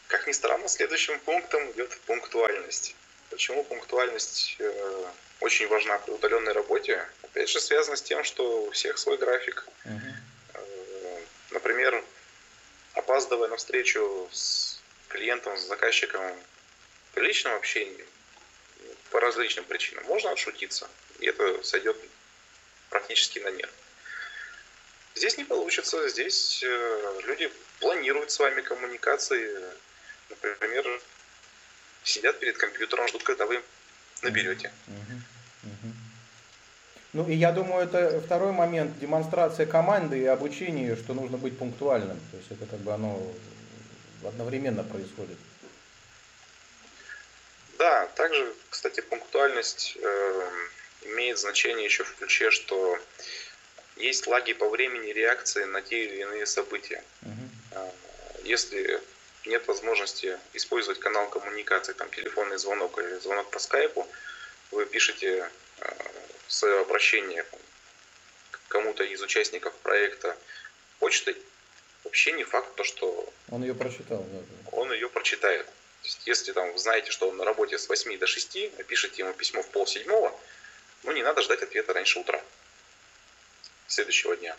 Как 0.09 0.27
ни 0.27 0.33
странно, 0.33 0.69
следующим 0.69 1.19
пунктом 1.21 1.71
идет 1.73 1.97
пунктуальность. 2.07 2.97
Почему 3.31 3.63
пунктуальность 3.63 4.57
э, 4.59 5.05
очень 5.41 5.69
важна 5.69 5.99
при 5.99 6.13
удаленной 6.13 6.53
работе? 6.53 7.07
Опять 7.23 7.51
же, 7.51 7.61
связано 7.61 7.97
с 7.97 8.03
тем, 8.03 8.25
что 8.25 8.63
у 8.63 8.71
всех 8.71 8.97
свой 8.99 9.19
график. 9.19 9.67
Угу. 9.85 10.01
Э, 10.55 11.21
например, 11.51 12.03
опаздывая 12.95 13.49
на 13.49 13.57
встречу 13.57 14.29
с 14.33 14.81
клиентом, 15.09 15.57
с 15.59 15.63
заказчиком 15.63 16.23
при 17.13 17.27
личном 17.27 17.55
общении, 17.55 18.05
по 19.11 19.21
различным 19.21 19.67
причинам, 19.67 20.05
можно 20.05 20.31
отшутиться, 20.31 20.89
и 21.19 21.27
это 21.27 21.63
сойдет 21.63 21.97
практически 22.89 23.39
на 23.41 23.51
нет. 23.51 23.71
Здесь 25.15 25.37
не 25.37 25.45
получится. 25.45 26.09
Здесь 26.09 26.63
э, 26.63 27.21
люди 27.27 27.51
планируют 27.81 28.31
с 28.31 28.39
вами 28.39 28.61
коммуникации. 28.63 29.51
Например, 30.31 31.01
сидят 32.05 32.39
перед 32.41 32.57
компьютером, 32.57 33.09
ждут, 33.09 33.23
когда 33.23 33.47
вы 33.47 33.63
наберете. 34.23 34.73
Ну 37.15 37.29
и 37.29 37.35
я 37.35 37.53
думаю, 37.53 37.85
это 37.85 38.21
второй 38.21 38.53
момент, 38.53 38.99
демонстрация 38.99 39.67
команды 39.67 40.19
и 40.19 40.27
обучение, 40.27 40.95
что 40.95 41.15
нужно 41.15 41.39
быть 41.39 41.59
пунктуальным. 41.59 42.19
То 42.31 42.37
есть 42.37 42.51
это 42.51 42.67
как 42.67 42.81
бы 42.81 42.93
оно 42.93 43.21
одновременно 44.25 44.85
происходит. 44.85 45.39
Да, 47.79 48.07
также, 48.09 48.53
кстати, 48.69 49.01
пунктуальность 49.01 49.97
э, 50.01 50.51
имеет 51.03 51.39
значение 51.39 51.85
еще 51.85 52.05
в 52.05 52.15
ключе, 52.17 52.51
что 52.51 52.99
есть 53.97 54.27
лаги 54.27 54.53
по 54.53 54.69
времени 54.69 55.11
реакции 55.11 55.65
на 55.65 55.81
те 55.81 56.05
или 56.05 56.23
иные 56.23 56.47
события. 56.47 57.03
Угу. 57.23 57.93
Если 58.45 59.01
нет 59.49 59.67
возможности 59.67 60.39
использовать 60.53 61.01
канал 61.01 61.29
коммуникации, 61.29 61.93
там 61.93 62.11
телефонный 62.11 62.59
звонок 62.59 62.99
или 62.99 63.19
звонок 63.19 63.51
по 63.51 63.59
скайпу, 63.59 64.07
вы 64.71 64.87
пишете 64.87 65.51
а, 65.81 65.97
свое 66.47 66.81
обращение 66.81 67.45
к 68.51 68.61
кому-то 68.69 69.03
из 69.03 69.23
участников 69.23 69.75
проекта 69.79 70.37
почтой, 70.99 71.37
вообще 72.05 72.33
не 72.33 72.45
факт 72.45 72.75
то, 72.77 72.85
что 72.85 73.33
он 73.51 73.63
ее 73.63 73.75
прочитал. 73.75 74.25
Да. 74.25 74.41
Он 74.73 74.93
ее 74.93 75.09
прочитает. 75.09 75.67
есть, 76.05 76.27
если 76.27 76.53
там 76.53 76.73
вы 76.73 76.79
знаете, 76.79 77.11
что 77.11 77.29
он 77.29 77.37
на 77.37 77.45
работе 77.45 77.79
с 77.79 77.89
8 77.89 78.19
до 78.19 78.27
6, 78.27 78.79
напишите 78.79 79.23
ему 79.23 79.33
письмо 79.33 79.63
в 79.63 79.69
полседьмого, 79.71 80.39
ну 81.05 81.13
не 81.13 81.23
надо 81.23 81.43
ждать 81.43 81.63
ответа 81.63 81.93
раньше 81.93 82.19
утра 82.19 82.43
следующего 83.87 84.37
дня. 84.37 84.57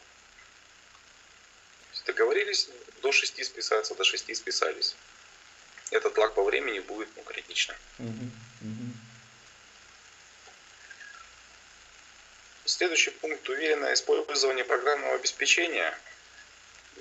Договорились 2.05 2.69
до 3.01 3.11
6 3.11 3.45
списаться, 3.45 3.95
до 3.95 4.03
6 4.03 4.35
списались. 4.35 4.95
Этот 5.91 6.17
лаг 6.17 6.35
по 6.35 6.43
времени 6.43 6.79
будет 6.79 7.09
ну, 7.15 7.23
критичным. 7.23 7.77
Следующий 12.65 13.09
пункт– 13.09 13.49
уверенное 13.49 13.93
использование 13.93 14.63
программного 14.63 15.15
обеспечения. 15.15 15.97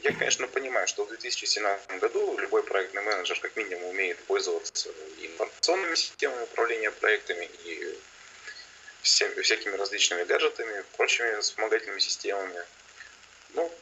Я, 0.02 0.12
конечно, 0.12 0.47
понимаю, 0.47 0.87
что 0.87 1.05
в 1.05 1.09
2017 1.09 1.99
году 1.99 2.38
любой 2.38 2.62
проектный 2.62 3.02
менеджер 3.02 3.38
как 3.40 3.55
минимум 3.57 3.90
умеет 3.90 4.19
пользоваться 4.25 4.90
информационными 5.21 5.95
системами 5.95 6.45
управления 6.45 6.90
проектами, 6.90 7.50
и 7.64 7.99
всеми, 9.02 9.40
всякими 9.43 9.76
различными 9.76 10.25
гаджетами, 10.25 10.85
прочими 10.97 11.40
вспомогательными 11.40 11.99
системами. 11.99 12.64
Ну, 13.50 13.73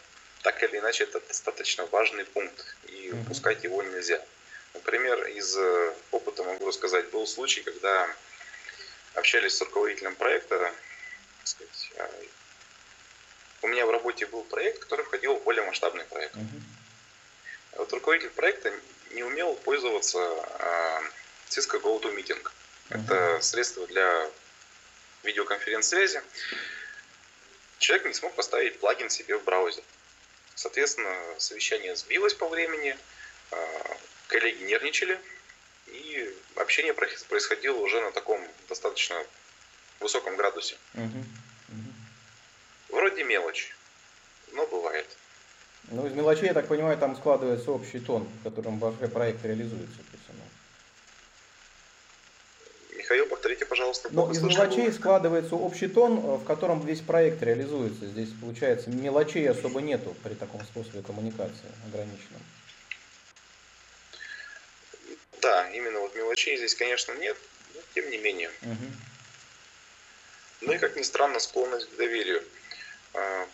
так 0.47 0.63
или 0.63 0.79
иначе, 0.79 1.03
это 1.03 1.19
достаточно 1.19 1.87
важный 1.87 2.25
пункт, 2.25 2.77
и 2.85 3.11
упускать 3.11 3.65
его 3.65 3.83
нельзя. 3.83 4.25
Например, 4.75 5.27
из 5.27 5.57
э, 5.57 5.95
опыта 6.13 6.45
могу 6.45 6.71
сказать, 6.71 7.11
был 7.11 7.27
случай, 7.27 7.63
когда 7.63 8.09
общались 9.15 9.57
с 9.57 9.61
руководителем 9.63 10.15
проекта, 10.15 10.73
сказать, 11.43 11.91
а, 11.99 12.09
у 13.63 13.67
меня 13.67 13.87
в 13.87 13.91
работе 13.91 14.25
был 14.27 14.45
проект, 14.45 14.79
который 14.79 15.05
входил 15.05 15.35
в 15.35 15.43
более 15.43 15.65
масштабный 15.65 16.05
проект. 16.05 16.37
Uh-huh. 16.37 17.79
Вот 17.79 17.93
руководитель 17.93 18.31
проекта 18.31 18.73
не 19.11 19.25
умел 19.25 19.57
пользоваться 19.57 20.21
а, 20.21 21.03
Cisco 21.49 21.81
GoToMeeting. 21.83 22.41
Uh-huh. 22.41 23.05
Это 23.05 23.43
средство 23.43 23.85
для 23.89 24.31
видеоконференц-связи. 25.25 26.23
Человек 27.79 28.07
не 28.07 28.15
смог 28.15 28.33
поставить 28.35 28.79
плагин 28.79 29.11
себе 29.11 29.39
в 29.39 29.43
браузер. 29.43 29.83
Соответственно, 30.57 31.15
совещание 31.39 31.95
сбилось 31.95 32.35
по 32.35 32.49
времени, 32.49 32.97
а, 33.53 33.97
коллеги 34.27 34.65
нервничали, 34.65 35.21
и 35.87 36.35
общение 36.57 36.95
происходило 36.95 37.77
уже 37.77 38.01
на 38.01 38.11
таком 38.11 38.41
достаточно 38.69 39.17
высоком 40.01 40.37
градусе. 40.37 40.77
Вроде 42.89 43.23
мелочь, 43.23 43.77
но 44.53 44.67
бывает. 44.67 45.07
Ну, 45.91 46.07
из 46.07 46.13
мелочей, 46.15 46.47
я 46.47 46.55
так 46.55 46.67
понимаю, 46.67 46.99
там 46.99 47.15
складывается 47.17 47.71
общий 47.71 48.01
тон, 48.01 48.25
в 48.25 48.43
котором 48.45 48.79
ваш 48.79 48.95
проект 49.13 49.45
реализуется. 49.45 49.99
Михаил, 53.07 53.27
повторите, 53.27 53.65
пожалуйста. 53.65 54.09
Но 54.11 54.33
из 54.33 54.43
мелочей 54.43 54.93
складывается 54.93 55.55
общий 55.55 55.87
тон, 55.87 56.19
в 56.19 56.45
котором 56.45 56.85
весь 56.85 57.01
проект 57.01 57.41
реализуется. 57.41 58.05
Здесь, 58.05 58.31
получается, 58.41 58.91
мелочей 58.91 59.49
особо 59.49 59.81
нету 59.81 60.17
при 60.25 60.35
таком 60.35 60.65
способе 60.65 61.03
коммуникации 61.03 61.71
ограниченном. 61.87 62.43
Да, 65.41 65.71
именно 65.71 66.01
вот 66.01 66.17
мелочей 66.17 66.57
здесь, 66.57 66.75
конечно, 66.75 67.13
нет, 67.13 67.37
но 67.77 67.81
тем 67.95 68.11
не 68.11 68.19
менее. 68.19 68.51
Угу. 68.63 68.87
Ну 70.63 70.73
и, 70.73 70.79
как 70.79 70.97
ни 70.97 71.03
странно, 71.03 71.39
склонность 71.39 71.89
к 71.89 71.97
доверию. 71.97 72.43
А, 73.15 73.47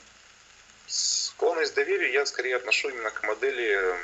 склонность 0.86 1.72
к 1.72 1.74
доверию 1.74 2.10
я 2.10 2.24
скорее 2.24 2.56
отношу 2.56 2.88
именно 2.88 3.10
к 3.10 3.22
модели 3.24 3.96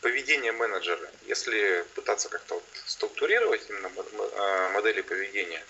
поведения 0.00 0.52
менеджера. 0.52 1.10
Если 1.26 1.84
пытаться 1.94 2.28
как-то 2.28 2.54
вот 2.54 2.64
структурировать 2.86 3.68
именно 3.68 3.90
а, 4.36 4.70
модели 4.70 5.00
поведения, 5.00 5.62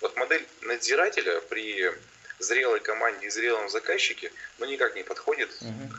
вот 0.00 0.16
модель 0.16 0.46
надзирателя 0.62 1.40
при 1.42 1.92
зрелой 2.38 2.80
команде 2.80 3.26
и 3.26 3.30
зрелом 3.30 3.68
заказчике, 3.68 4.32
ну, 4.58 4.66
никак 4.66 4.94
не 4.94 5.02
подходит 5.02 5.50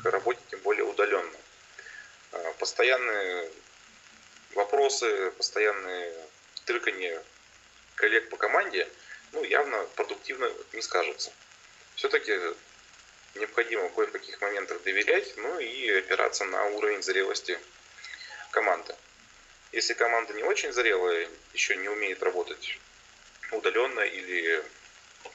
к 0.03 0.09
работе, 0.09 0.39
тем 0.51 0.59
более 0.59 0.83
удаленно. 0.83 1.37
А, 2.31 2.53
постоянные 2.59 3.49
вопросы, 4.53 5.31
постоянные 5.31 6.13
тырканье 6.65 7.23
коллег 7.95 8.29
по 8.29 8.37
команде, 8.37 8.87
ну, 9.31 9.43
явно 9.43 9.83
продуктивно 9.95 10.51
не 10.73 10.81
скажутся 10.81 11.31
все-таки 11.97 12.39
необходимо 13.37 13.89
кое 13.89 14.07
в 14.07 14.11
каких 14.11 14.39
моментах 14.41 14.81
доверять, 14.83 15.33
ну 15.37 15.59
и 15.59 15.89
опираться 15.91 16.45
на 16.45 16.65
уровень 16.65 17.03
зрелости 17.03 17.59
команды. 18.51 18.95
Если 19.71 19.93
команда 19.93 20.33
не 20.33 20.43
очень 20.43 20.71
зрелая, 20.71 21.29
еще 21.53 21.75
не 21.75 21.89
умеет 21.89 22.23
работать 22.23 22.79
удаленно 23.51 24.01
или 24.01 24.63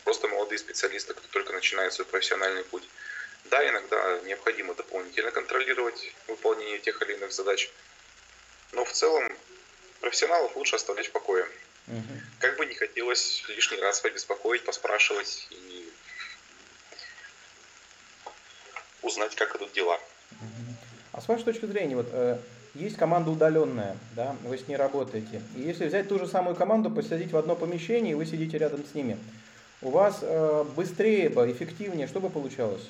просто 0.04 0.28
молодые 0.28 0.58
специалисты, 0.58 1.14
кто 1.14 1.26
только 1.28 1.52
начинает 1.52 1.92
свой 1.92 2.06
профессиональный 2.06 2.64
путь, 2.64 2.88
да, 3.44 3.68
иногда 3.68 4.20
необходимо 4.20 4.74
дополнительно 4.74 5.30
контролировать 5.30 6.14
выполнение 6.28 6.78
тех 6.78 7.00
или 7.02 7.14
иных 7.14 7.32
задач, 7.32 7.70
но 8.72 8.84
в 8.84 8.92
целом 8.92 9.30
профессионалов 10.00 10.56
лучше 10.56 10.76
оставлять 10.76 11.08
в 11.08 11.12
покое. 11.12 11.46
Угу. 11.88 12.20
Как 12.40 12.56
бы 12.56 12.66
не 12.66 12.74
хотелось 12.74 13.44
лишний 13.48 13.78
раз 13.78 14.00
побеспокоить, 14.00 14.64
поспрашивать 14.64 15.48
и 15.50 15.71
узнать, 19.02 19.34
как 19.34 19.56
идут 19.56 19.72
дела. 19.72 19.98
А 21.12 21.20
с 21.20 21.28
вашей 21.28 21.44
точки 21.44 21.66
зрения, 21.66 21.96
вот 21.96 22.08
э, 22.12 22.38
есть 22.74 22.96
команда 22.96 23.30
удаленная, 23.30 23.96
да, 24.16 24.34
вы 24.44 24.56
с 24.56 24.66
ней 24.66 24.76
работаете. 24.76 25.42
И 25.56 25.60
если 25.60 25.86
взять 25.86 26.08
ту 26.08 26.18
же 26.18 26.26
самую 26.26 26.56
команду, 26.56 26.90
посадить 26.90 27.32
в 27.32 27.36
одно 27.36 27.54
помещение, 27.54 28.12
и 28.12 28.14
вы 28.14 28.24
сидите 28.24 28.56
рядом 28.56 28.82
с 28.84 28.94
ними, 28.94 29.18
у 29.82 29.90
вас 29.90 30.20
э, 30.22 30.64
быстрее 30.74 31.28
бы, 31.28 31.50
эффективнее, 31.50 32.06
что 32.06 32.20
бы 32.20 32.30
получалось? 32.30 32.88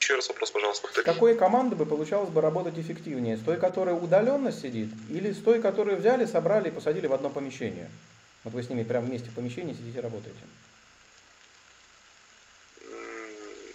Еще 0.00 0.16
раз 0.16 0.28
вопрос, 0.28 0.50
пожалуйста, 0.50 0.82
повторите. 0.88 1.10
С 1.10 1.14
какой 1.14 1.36
командой 1.36 1.76
бы 1.76 1.86
получалось 1.86 2.30
бы 2.30 2.40
работать 2.40 2.76
эффективнее? 2.76 3.36
С 3.36 3.40
той, 3.40 3.56
которая 3.56 3.94
удаленно 3.94 4.50
сидит, 4.50 4.88
или 5.08 5.30
с 5.32 5.38
той, 5.38 5.60
которую 5.60 5.98
взяли, 5.98 6.24
собрали 6.24 6.68
и 6.68 6.72
посадили 6.72 7.06
в 7.06 7.12
одно 7.12 7.30
помещение? 7.30 7.88
Вот 8.42 8.52
вы 8.52 8.64
с 8.64 8.68
ними 8.68 8.82
прямо 8.82 9.06
вместе 9.06 9.30
в 9.30 9.34
помещении 9.34 9.74
сидите 9.74 9.98
и 9.98 10.02
работаете. 10.02 10.40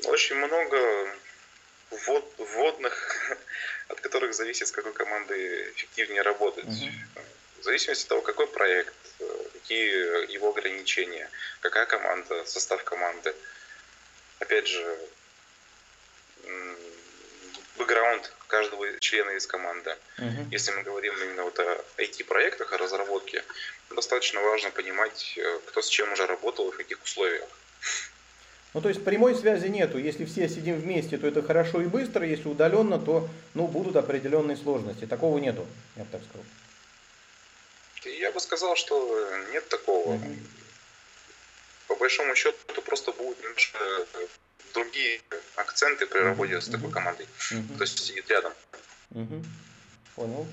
Очень 0.08 0.36
много 0.36 1.10
ввод, 1.91 2.34
вводных, 2.38 3.38
от 3.88 4.00
которых 4.02 4.34
зависит, 4.34 4.67
с 4.67 4.72
какой 4.72 4.93
командой 4.93 5.72
эффективнее 5.72 6.22
работать. 6.22 6.65
Угу. 6.65 6.91
В 7.60 7.63
зависимости 7.63 8.04
от 8.04 8.10
того, 8.10 8.22
какой 8.22 8.48
проект, 8.48 8.93
какие 9.54 10.32
его 10.32 10.50
ограничения, 10.50 11.30
какая 11.62 11.86
команда, 11.86 12.46
состав 12.46 12.84
команды. 12.84 13.36
Опять 14.39 14.67
же, 14.67 14.98
бэкграунд 17.78 18.32
каждого 18.48 19.00
члена 19.00 19.32
из 19.32 19.48
команды. 19.48 19.96
Uh-huh. 20.17 20.48
Если 20.52 20.72
мы 20.72 20.84
говорим 20.84 21.13
именно 21.22 21.43
вот 21.43 21.60
о 21.60 21.84
IT-проектах, 21.98 22.74
о 22.74 22.78
разработке, 22.78 23.43
достаточно 23.89 24.41
важно 24.41 24.72
понимать, 24.72 25.34
э, 25.38 25.60
кто 25.65 25.82
с 25.82 25.89
чем 25.89 26.12
уже 26.13 26.26
работал 26.26 26.70
и 26.70 26.72
в 26.72 26.78
каких 26.78 27.02
условиях. 27.04 27.48
Ну, 28.78 28.82
то 28.82 28.90
есть 28.90 29.04
прямой 29.04 29.34
связи 29.34 29.70
нету. 29.70 29.98
Если 29.98 30.24
все 30.26 30.48
сидим 30.48 30.80
вместе, 30.80 31.18
то 31.18 31.26
это 31.26 31.42
хорошо 31.42 31.82
и 31.82 31.88
быстро. 31.88 32.24
Если 32.24 32.48
удаленно, 32.48 33.00
то 33.00 33.28
ну, 33.56 33.66
будут 33.66 33.96
определенные 33.96 34.56
сложности. 34.56 35.08
Такого 35.08 35.40
нету, 35.40 35.66
я 35.96 36.04
бы 36.04 36.10
так 36.12 36.22
сказал. 36.22 36.46
Я 38.20 38.32
бы 38.32 38.40
сказал, 38.40 38.76
что 38.76 38.96
нет 39.52 39.68
такого. 39.68 40.13
Угу. 40.13 40.36
По 41.88 41.96
большому 41.96 42.36
счету, 42.36 42.82
просто 42.86 43.12
будут 43.13 43.42
немножко 43.42 43.80
другие 44.76 45.22
акценты 45.56 46.06
при 46.06 46.20
работе 46.20 46.58
угу. 46.58 46.62
с 46.62 46.70
такой 46.70 46.92
командой. 46.92 47.26
Угу. 47.52 47.74
Кто 47.78 47.86
сидит 47.88 48.30
рядом. 48.30 48.54
Угу. 49.10 49.44
Понял. 50.18 50.48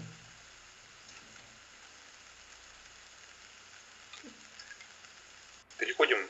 Переходим 5.76 6.26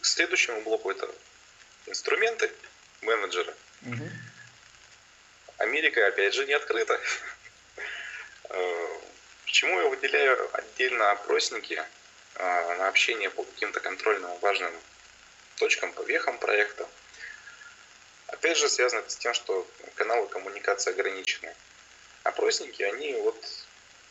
к 0.00 0.05
следующему 0.16 0.62
блоку 0.62 0.90
это 0.90 1.08
инструменты 1.84 2.50
менеджера. 3.02 3.54
Угу. 3.82 4.10
Америка, 5.58 6.06
опять 6.06 6.32
же, 6.34 6.46
не 6.46 6.54
открыта. 6.54 6.98
Э, 8.48 8.98
почему 9.44 9.78
я 9.80 9.88
выделяю 9.88 10.48
отдельно 10.56 11.10
опросники 11.10 11.82
э, 12.36 12.76
на 12.78 12.88
общение 12.88 13.28
по 13.28 13.42
каким-то 13.42 13.80
контрольным 13.80 14.38
важным 14.38 14.72
точкам, 15.56 15.92
по 15.92 16.02
вехам 16.02 16.38
проекта? 16.38 16.88
Опять 18.28 18.56
же, 18.56 18.68
связано 18.68 19.00
это 19.00 19.10
с 19.10 19.16
тем, 19.16 19.34
что 19.34 19.68
каналы 19.96 20.28
коммуникации 20.28 20.92
ограничены. 20.92 21.54
Опросники, 22.22 22.82
они 22.82 23.12
вот 23.14 23.36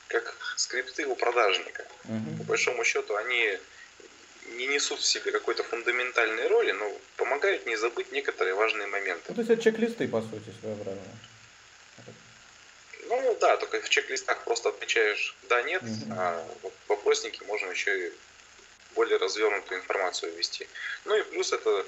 как 0.10 0.36
скрипты 0.58 1.08
у 1.08 1.16
продажника. 1.16 1.86
Угу. 2.04 2.38
По 2.40 2.44
большому 2.44 2.84
счету, 2.84 3.16
они 3.16 3.60
не 4.58 4.68
несут 4.68 5.00
в 5.00 5.06
себе 5.06 5.32
какой-то 5.32 5.64
фундаментальной 5.64 6.48
роли, 6.48 6.72
но 6.72 6.92
помогают 7.18 7.66
не 7.66 7.76
забыть 7.76 8.12
некоторые 8.12 8.56
важные 8.56 8.88
моменты. 8.88 9.24
Ну, 9.30 9.36
то 9.36 9.42
есть 9.42 9.52
это 9.52 9.62
чек-листы, 9.62 10.08
по 10.08 10.22
сути, 10.22 10.54
своеобразные. 10.60 11.18
Ну 13.08 13.38
да, 13.40 13.58
только 13.58 13.82
в 13.82 13.90
чек-листах 13.90 14.44
просто 14.44 14.70
отмечаешь 14.70 15.36
да, 15.44 15.62
нет, 15.62 15.84
угу. 15.84 16.14
а 16.18 16.48
в 16.88 16.92
опроснике 16.92 17.46
можно 17.46 17.70
еще 17.70 18.08
и 18.08 18.14
более 18.96 19.18
развернутую 19.18 19.82
информацию 19.82 20.34
ввести. 20.34 20.68
Ну 21.06 21.16
и 21.16 21.24
плюс 21.24 21.54
это 21.54 21.86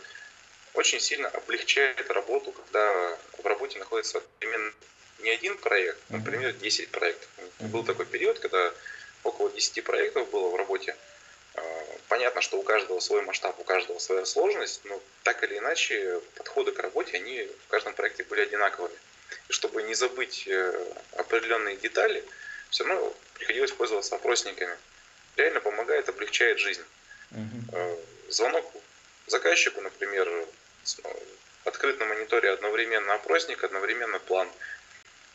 очень 0.73 0.99
сильно 0.99 1.27
облегчает 1.29 2.09
работу, 2.11 2.51
когда 2.51 3.17
в 3.39 3.45
работе 3.45 3.79
находится 3.79 4.21
именно 4.41 4.71
не 5.19 5.31
один 5.31 5.57
проект, 5.57 5.99
например, 6.09 6.53
10 6.53 6.89
проектов. 6.89 7.27
Был 7.59 7.83
такой 7.83 8.05
период, 8.05 8.39
когда 8.39 8.71
около 9.23 9.49
10 9.49 9.83
проектов 9.83 10.29
было 10.29 10.49
в 10.49 10.55
работе. 10.55 10.95
Понятно, 12.07 12.41
что 12.41 12.57
у 12.57 12.63
каждого 12.63 12.99
свой 12.99 13.21
масштаб, 13.21 13.59
у 13.59 13.63
каждого 13.63 13.99
своя 13.99 14.25
сложность, 14.25 14.81
но 14.85 15.01
так 15.23 15.43
или 15.43 15.57
иначе 15.57 16.21
подходы 16.35 16.71
к 16.71 16.79
работе, 16.79 17.17
они 17.17 17.49
в 17.65 17.67
каждом 17.67 17.93
проекте 17.93 18.23
были 18.23 18.41
одинаковыми. 18.41 18.95
И 19.49 19.53
чтобы 19.53 19.83
не 19.83 19.93
забыть 19.93 20.47
э, 20.47 20.93
определенные 21.17 21.75
детали, 21.75 22.23
все 22.69 22.85
равно 22.85 23.13
приходилось 23.33 23.71
пользоваться 23.71 24.15
опросниками. 24.15 24.75
Реально 25.35 25.59
помогает, 25.59 26.07
облегчает 26.07 26.59
жизнь. 26.59 26.83
Угу. 27.31 27.99
Звонок 28.29 28.65
заказчику, 29.27 29.81
например, 29.81 30.29
открыт 31.65 31.99
на 31.99 32.05
мониторе 32.05 32.51
одновременно 32.51 33.13
опросник, 33.13 33.63
одновременно 33.63 34.19
план. 34.19 34.49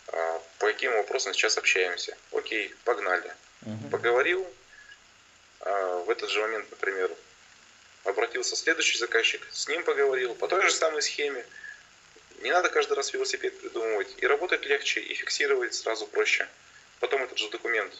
А, 0.08 0.42
по 0.58 0.66
каким 0.66 0.92
вопросам 0.92 1.34
сейчас 1.34 1.58
общаемся? 1.58 2.16
Окей, 2.32 2.74
погнали. 2.84 3.32
Угу. 3.62 3.90
Поговорил. 3.90 4.46
А, 5.62 6.02
в 6.04 6.10
этот 6.10 6.30
же 6.30 6.40
момент, 6.40 6.70
например, 6.70 7.10
обратился 8.04 8.56
следующий 8.56 8.98
заказчик, 8.98 9.46
с 9.52 9.68
ним 9.68 9.84
поговорил, 9.84 10.34
по 10.34 10.48
той 10.48 10.62
же 10.62 10.72
самой 10.72 11.02
схеме. 11.02 11.46
Не 12.40 12.50
надо 12.50 12.68
каждый 12.68 12.94
раз 12.94 13.12
велосипед 13.12 13.60
придумывать. 13.60 14.12
И 14.18 14.26
работать 14.26 14.66
легче, 14.66 15.00
и 15.00 15.14
фиксировать 15.14 15.74
сразу 15.74 16.06
проще. 16.06 16.48
Потом 16.98 17.22
этот 17.22 17.38
же 17.38 17.48
документ 17.50 17.94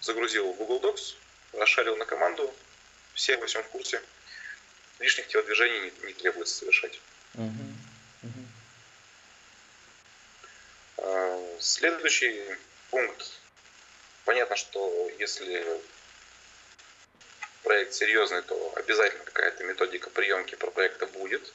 загрузил 0.00 0.52
в 0.52 0.56
Google 0.56 0.80
Docs, 0.80 1.16
расшарил 1.52 1.96
на 1.96 2.06
команду, 2.06 2.54
все 3.14 3.36
во 3.36 3.46
всем 3.46 3.62
в 3.62 3.68
курсе. 3.68 4.02
Лишних 4.98 5.28
телодвижений 5.28 5.80
не, 5.80 6.06
не 6.06 6.12
требуется 6.14 6.54
совершать. 6.54 7.00
А, 10.96 11.56
следующий 11.58 12.56
пункт. 12.90 13.40
Понятно, 14.24 14.56
что 14.56 15.10
если 15.18 15.80
проект 17.62 17.94
серьезный, 17.94 18.42
то 18.42 18.72
обязательно 18.76 19.24
какая-то 19.24 19.64
методика 19.64 20.10
приемки 20.10 20.54
проекта 20.54 21.06
будет. 21.06 21.52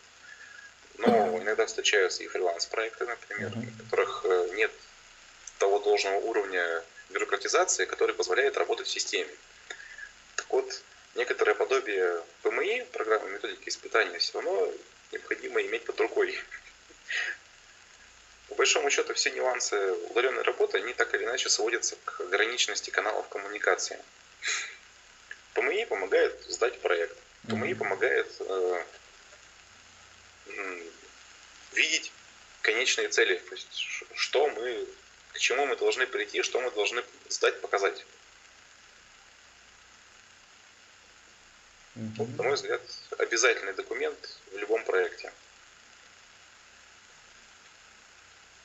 Но 0.97 1.37
иногда 1.41 1.65
встречаются 1.65 2.23
и 2.23 2.27
фриланс-проекты, 2.27 3.05
например, 3.05 3.51
в 3.51 3.83
которых 3.83 4.25
э, 4.25 4.49
нет 4.53 4.71
того 5.59 5.79
должного 5.79 6.17
уровня 6.17 6.83
бюрократизации, 7.09 7.85
который 7.85 8.15
позволяет 8.15 8.57
работать 8.57 8.87
в 8.87 8.91
системе. 8.91 9.33
Так 10.35 10.45
вот, 10.49 10.81
некоторое 11.15 11.53
подобие 11.53 12.23
ПМИ, 12.43 12.85
программы 12.91 13.29
методики 13.29 13.69
испытания, 13.69 14.17
все 14.19 14.33
равно 14.41 14.71
необходимо 15.11 15.61
иметь 15.61 15.85
под 15.85 15.99
рукой. 15.99 16.39
По 18.49 18.55
большому 18.55 18.89
счету 18.89 19.13
все 19.13 19.31
нюансы 19.31 19.75
удаленной 20.09 20.43
работы, 20.43 20.77
они 20.77 20.93
так 20.93 21.13
или 21.13 21.23
иначе 21.25 21.49
сводятся 21.49 21.97
к 22.05 22.21
ограниченности 22.21 22.89
каналов 22.89 23.27
коммуникации. 23.27 23.99
ПМИ 25.55 25.85
помогает 25.85 26.39
сдать 26.49 26.79
проект. 26.81 27.17
ПМИ 27.47 27.73
помогает 27.73 28.27
э, 28.39 28.83
видеть 31.73 32.11
конечные 32.61 33.09
цели, 33.09 33.37
то 33.37 33.55
есть 33.55 34.03
что 34.15 34.49
мы, 34.49 34.87
к 35.33 35.39
чему 35.39 35.65
мы 35.65 35.75
должны 35.77 36.05
прийти, 36.07 36.43
что 36.43 36.59
мы 36.59 36.71
должны 36.71 37.03
сдать, 37.29 37.61
показать. 37.61 38.05
Mm-hmm. 41.95 42.35
на 42.35 42.43
мой 42.43 42.55
взгляд, 42.55 42.81
обязательный 43.17 43.73
документ 43.73 44.37
в 44.51 44.57
любом 44.57 44.83
проекте. 44.83 45.31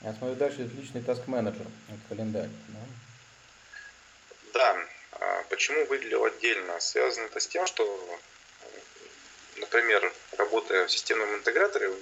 Я 0.01 0.13
смотрю, 0.15 0.35
дальше 0.35 0.63
личный 0.63 1.03
таск-менеджер, 1.03 1.67
календарь. 2.09 2.49
Да? 2.69 2.81
да. 4.55 4.90
Почему 5.51 5.85
выделил 5.87 6.25
отдельно? 6.25 6.79
Связано 6.79 7.27
это 7.27 7.41
с 7.41 7.47
тем, 7.49 7.67
что, 7.67 8.21
например, 9.57 10.13
работая 10.39 10.87
в 10.87 10.93
системном 10.93 11.35
интеграторе, 11.35 11.93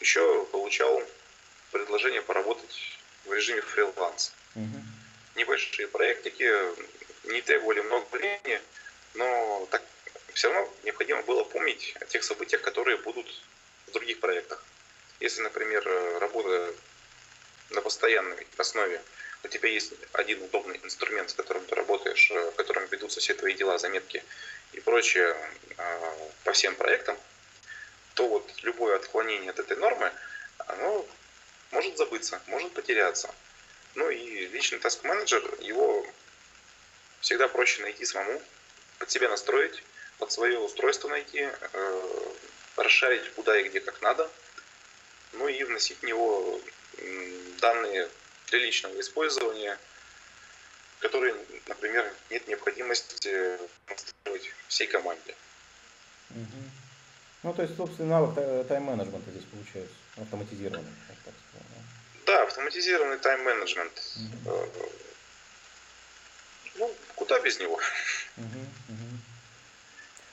еще 0.00 0.44
получал 0.46 1.00
предложение 1.70 2.20
поработать 2.20 2.98
в 3.24 3.32
режиме 3.32 3.62
фриланс. 3.62 4.34
Угу. 4.56 4.82
Небольшие 5.36 5.86
проектики 5.86 6.52
не 7.28 7.40
требовали 7.42 7.80
много 7.80 8.06
времени, 8.10 8.60
но 9.14 9.68
так 9.70 9.82
все 10.34 10.52
равно 10.52 10.68
необходимо 10.82 11.22
было 11.22 11.44
помнить 11.44 11.94
о 12.00 12.06
тех 12.06 12.24
событиях, 12.24 12.60
которые 12.60 12.96
будут 12.96 13.28
в 13.86 13.92
других 13.92 14.18
проектах. 14.18 14.64
Если, 15.20 15.42
например, 15.42 15.84
работа 16.18 16.74
на 17.70 17.82
постоянной 17.82 18.48
основе, 18.56 19.00
у 19.42 19.48
тебя 19.48 19.68
есть 19.68 19.92
один 20.12 20.42
удобный 20.42 20.80
инструмент, 20.82 21.30
с 21.30 21.34
которым 21.34 21.64
ты 21.64 21.74
работаешь, 21.74 22.30
в 22.30 22.52
котором 22.52 22.86
ведутся 22.86 23.20
все 23.20 23.34
твои 23.34 23.54
дела, 23.54 23.78
заметки 23.78 24.22
и 24.72 24.80
прочее 24.80 25.36
а, 25.76 26.16
по 26.44 26.52
всем 26.52 26.74
проектам, 26.74 27.16
то 28.14 28.28
вот 28.28 28.50
любое 28.62 28.96
отклонение 28.96 29.50
от 29.50 29.58
этой 29.58 29.76
нормы, 29.76 30.12
оно 30.58 31.06
может 31.70 31.96
забыться, 31.96 32.40
может 32.46 32.72
потеряться. 32.72 33.34
Ну 33.94 34.10
и 34.10 34.46
личный 34.48 34.78
таск-менеджер, 34.78 35.42
его 35.60 36.06
всегда 37.20 37.48
проще 37.48 37.82
найти 37.82 38.04
самому, 38.04 38.40
под 38.98 39.10
себя 39.10 39.28
настроить, 39.28 39.82
под 40.18 40.30
свое 40.30 40.58
устройство 40.58 41.08
найти, 41.08 41.48
э, 41.72 42.32
расшарить 42.76 43.32
куда 43.34 43.58
и 43.58 43.68
где 43.68 43.80
как 43.80 44.00
надо, 44.02 44.30
ну 45.32 45.48
и 45.48 45.62
вносить 45.64 45.98
в 46.00 46.02
него 46.02 46.60
данные 47.60 48.08
для 48.50 48.58
личного 48.60 49.00
использования, 49.00 49.78
которые, 51.00 51.34
например, 51.66 52.12
нет 52.30 52.46
необходимости 52.48 53.16
демонстрировать 53.22 54.50
всей 54.68 54.86
команде. 54.86 55.34
Угу. 56.30 56.62
Ну, 57.42 57.54
то 57.54 57.62
есть, 57.62 57.76
собственно, 57.76 58.20
навык 58.20 58.66
тайм-менеджмента 58.68 59.30
здесь 59.30 59.44
получается, 59.44 59.94
автоматизированный, 60.16 60.92
так 61.08 61.16
сказать. 61.16 61.36
Да, 62.26 62.42
автоматизированный 62.42 63.18
тайм-менеджмент. 63.18 63.92
Угу. 64.44 64.62
Ну, 66.76 66.94
куда 67.14 67.40
без 67.40 67.58
него? 67.58 67.80
Угу, 68.36 68.60
угу. 68.88 69.18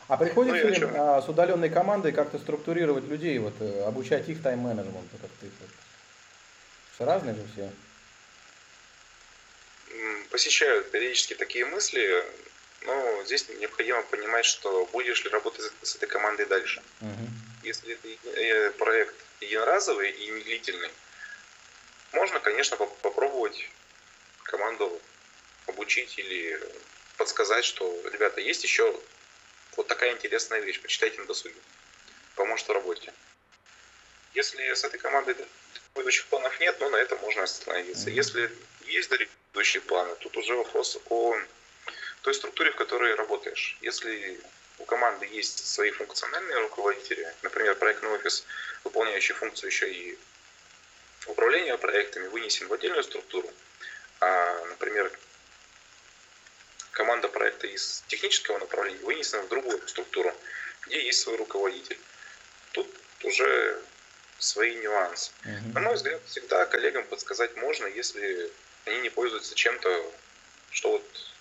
А 0.08 0.18
приходится 0.18 0.68
ну, 0.68 0.74
ли 0.74 0.98
а, 0.98 1.22
с 1.22 1.28
удаленной 1.28 1.70
командой 1.70 2.14
как-то 2.14 2.40
структурировать 2.40 3.04
людей, 3.06 3.38
вот, 3.40 3.54
э, 3.60 3.84
обучать 3.84 4.30
их 4.30 4.42
тайм-менеджменту, 4.42 5.18
как 5.18 5.30
ты? 5.42 5.50
Все 6.94 7.06
разные 7.06 7.36
же 7.36 7.46
все. 7.54 7.70
Посещают 10.30 10.92
периодически 10.92 11.34
такие 11.34 11.66
мысли, 11.66 12.26
но 12.82 13.24
здесь 13.26 13.48
необходимо 13.50 14.04
понимать, 14.04 14.46
что 14.46 14.86
будешь 14.88 15.24
ли 15.24 15.30
работать 15.30 15.72
с 15.82 15.96
этой 15.96 16.08
командой 16.08 16.46
дальше. 16.46 16.84
Угу. 17.02 17.28
Если 17.64 17.98
это 18.04 18.78
проект 18.78 19.16
единоразовый 19.42 20.12
и 20.12 20.30
не 20.30 20.42
длительный, 20.42 20.90
можно, 22.12 22.40
конечно, 22.40 22.78
попробовать 22.78 23.70
команду 24.44 25.02
обучить 25.66 26.18
или 26.18 26.60
подсказать, 27.18 27.66
что, 27.66 28.02
ребята, 28.12 28.42
есть 28.42 28.64
еще 28.64 29.00
вот 29.76 29.88
такая 29.88 30.14
интересная 30.14 30.60
вещь. 30.60 30.82
Почитайте 30.82 31.20
на 31.20 31.26
досуге. 31.26 31.56
Поможет 32.36 32.68
в 32.68 32.72
работе. 32.72 33.14
Если 34.34 34.74
с 34.74 34.84
этой 34.84 35.00
командой 35.00 35.36
будущих 35.96 36.26
планов 36.28 36.60
нет, 36.60 36.78
ну 36.80 36.90
на 36.90 36.98
этом 36.98 37.20
можно 37.20 37.44
остановиться. 37.44 38.10
Если 38.10 38.52
есть 38.88 39.10
далекие 39.10 39.82
планы, 39.82 40.16
тут 40.16 40.38
уже 40.38 40.56
вопрос 40.56 40.98
о 41.10 41.38
той 42.22 42.34
структуре, 42.34 42.72
в 42.72 42.76
которой 42.76 43.16
работаешь. 43.16 43.78
Если 43.82 44.40
у 44.80 44.86
команды 44.86 45.26
есть 45.26 45.68
свои 45.68 45.92
функциональные 45.92 46.60
руководители, 46.60 47.34
например, 47.42 47.76
проектный 47.76 48.10
офис, 48.10 48.44
выполняющий 48.84 49.34
функцию 49.34 49.70
еще 49.70 49.92
и 49.92 50.18
управления 51.26 51.78
проектами, 51.78 52.28
вынесен 52.28 52.68
в 52.68 52.74
отдельную 52.74 53.04
структуру, 53.04 53.50
а, 54.20 54.66
например, 54.66 55.12
команда 56.92 57.28
проекта 57.28 57.68
из 57.68 58.04
технического 58.08 58.58
направления 58.58 59.04
вынесена 59.04 59.44
в 59.44 59.50
другую 59.50 59.86
структуру, 59.88 60.36
где 60.86 61.04
есть 61.04 61.22
свой 61.22 61.38
руководитель. 61.38 62.00
Тут 62.72 62.88
уже 63.24 63.82
свои 64.40 64.76
нюансы. 64.76 65.32
Uh-huh. 65.44 65.74
На 65.74 65.80
мой 65.82 65.96
взгляд, 65.96 66.22
всегда 66.28 66.66
коллегам 66.66 67.04
подсказать 67.06 67.56
можно, 67.58 67.88
если 67.88 68.52
они 68.88 69.02
не 69.02 69.10
пользуются 69.10 69.56
чем-то, 69.56 70.12
что 70.72 70.92
вот 70.92 71.34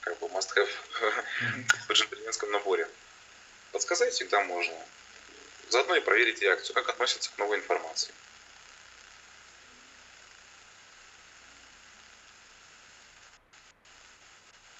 как 0.00 0.18
бы 0.18 0.26
must 0.28 0.50
have 0.56 0.70
в 1.88 1.92
джентльменском 1.92 2.50
наборе. 2.50 2.88
Подсказать 3.72 4.12
всегда 4.12 4.42
можно. 4.42 4.74
Заодно 5.68 5.96
и 5.96 6.00
проверить 6.00 6.42
реакцию, 6.42 6.74
как 6.74 6.88
относятся 6.88 7.30
к 7.30 7.38
новой 7.38 7.58
информации. 7.58 8.12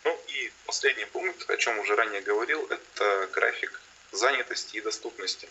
Ну 0.04 0.20
и 0.28 0.52
последний 0.66 1.04
пункт, 1.04 1.48
о 1.48 1.56
чем 1.56 1.78
уже 1.78 1.94
ранее 1.94 2.20
говорил, 2.20 2.66
это 2.66 3.28
график 3.32 3.80
занятости 4.10 4.76
и 4.76 4.80
доступности. 4.80 5.48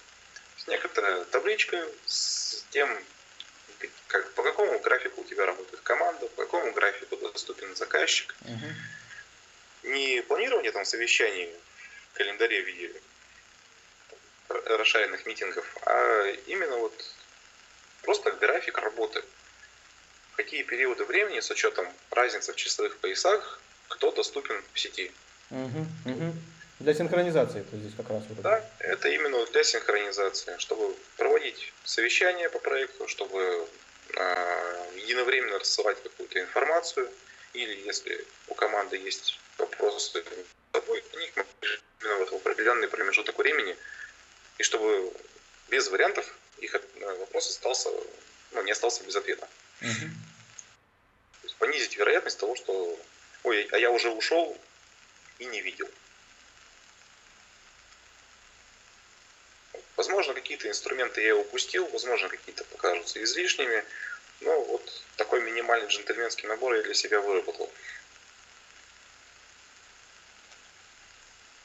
Некоторая 0.67 1.23
табличка 1.25 1.87
с 2.05 2.65
тем, 2.71 3.01
как, 4.09 4.31
по 4.33 4.43
какому 4.43 4.79
графику 4.79 5.21
у 5.21 5.23
тебя 5.23 5.45
работает 5.45 5.81
команда, 5.83 6.27
по 6.27 6.43
какому 6.43 6.73
графику 6.73 7.15
доступен 7.17 7.75
заказчик. 7.75 8.35
Угу. 8.41 9.91
Не 9.91 10.21
планирование 10.23 10.71
там 10.71 10.83
совещаний 10.83 11.49
в 12.11 12.17
календаре 12.17 12.61
в 12.63 12.65
виде 12.65 12.91
расширенных 14.49 15.25
митингов, 15.27 15.65
а 15.85 16.25
именно 16.47 16.77
вот 16.77 16.93
просто 18.01 18.31
график 18.31 18.79
работы. 18.79 19.23
В 20.33 20.37
какие 20.37 20.63
периоды 20.63 21.05
времени 21.05 21.39
с 21.39 21.51
учетом 21.51 21.87
разницы 22.09 22.51
в 22.51 22.55
часовых 22.55 22.97
поясах 22.97 23.61
кто 23.89 24.11
доступен 24.11 24.63
в 24.73 24.79
сети. 24.79 25.11
Угу, 25.51 25.87
угу. 26.05 26.33
Для 26.79 26.93
синхронизации 26.93 27.61
то 27.61 27.77
здесь 27.77 27.93
как 27.95 28.09
раз 28.09 28.23
вот 28.29 28.41
Да, 28.41 28.65
это 28.79 29.09
именно 29.09 29.45
для 29.47 29.63
синхронизации, 29.63 30.55
чтобы 30.57 30.95
проводить 31.17 31.73
совещания 31.83 32.49
по 32.49 32.59
проекту, 32.59 33.07
чтобы 33.07 33.67
единовременно 34.95 35.59
рассылать 35.59 36.01
какую-то 36.03 36.39
информацию, 36.39 37.09
или 37.53 37.85
если 37.85 38.25
у 38.47 38.53
команды 38.53 38.97
есть 38.97 39.39
вопросы 39.57 39.99
с 39.99 40.23
тобой, 40.71 41.03
они 41.13 41.31
именно 42.01 42.25
в 42.25 42.33
определенный 42.33 42.87
промежуток 42.87 43.37
времени, 43.37 43.75
и 44.57 44.63
чтобы 44.63 45.11
без 45.69 45.87
вариантов 45.89 46.37
их 46.57 46.75
э, 46.75 46.79
вопрос 47.19 47.49
остался, 47.49 47.89
ну, 48.51 48.63
не 48.63 48.71
остался 48.71 49.03
без 49.03 49.15
ответа. 49.15 49.47
Угу. 49.81 51.53
понизить 51.59 51.95
вероятность 51.97 52.37
того, 52.37 52.55
что 52.55 52.99
ой, 53.43 53.67
а 53.71 53.77
я 53.77 53.91
уже 53.91 54.09
ушел 54.09 54.57
и 55.39 55.45
не 55.45 55.61
видел. 55.61 55.89
Возможно, 59.99 60.33
какие-то 60.33 60.69
инструменты 60.69 61.21
я 61.21 61.35
упустил, 61.35 61.85
возможно, 61.87 62.29
какие-то 62.29 62.63
покажутся 62.63 63.21
излишними, 63.21 63.83
но 64.39 64.61
вот 64.61 65.03
такой 65.17 65.41
минимальный 65.41 65.89
джентльменский 65.89 66.47
набор 66.47 66.73
я 66.75 66.83
для 66.83 66.93
себя 66.93 67.19
выработал. 67.19 67.69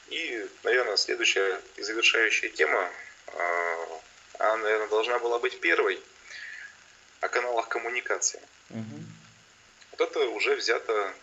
И, 0.08 0.50
наверное, 0.64 0.96
следующая 0.96 1.62
и 1.76 1.82
завершающая 1.82 2.48
тема, 2.48 2.90
а, 3.28 4.00
она, 4.40 4.56
наверное, 4.56 4.88
должна 4.88 5.20
была 5.20 5.38
быть 5.38 5.60
первой, 5.60 6.02
о 7.20 7.28
каналах 7.28 7.68
коммуникации. 7.68 8.42
Угу. 8.70 8.98
Вот 9.92 10.00
это 10.00 10.18
уже 10.30 10.56
взято 10.56 11.14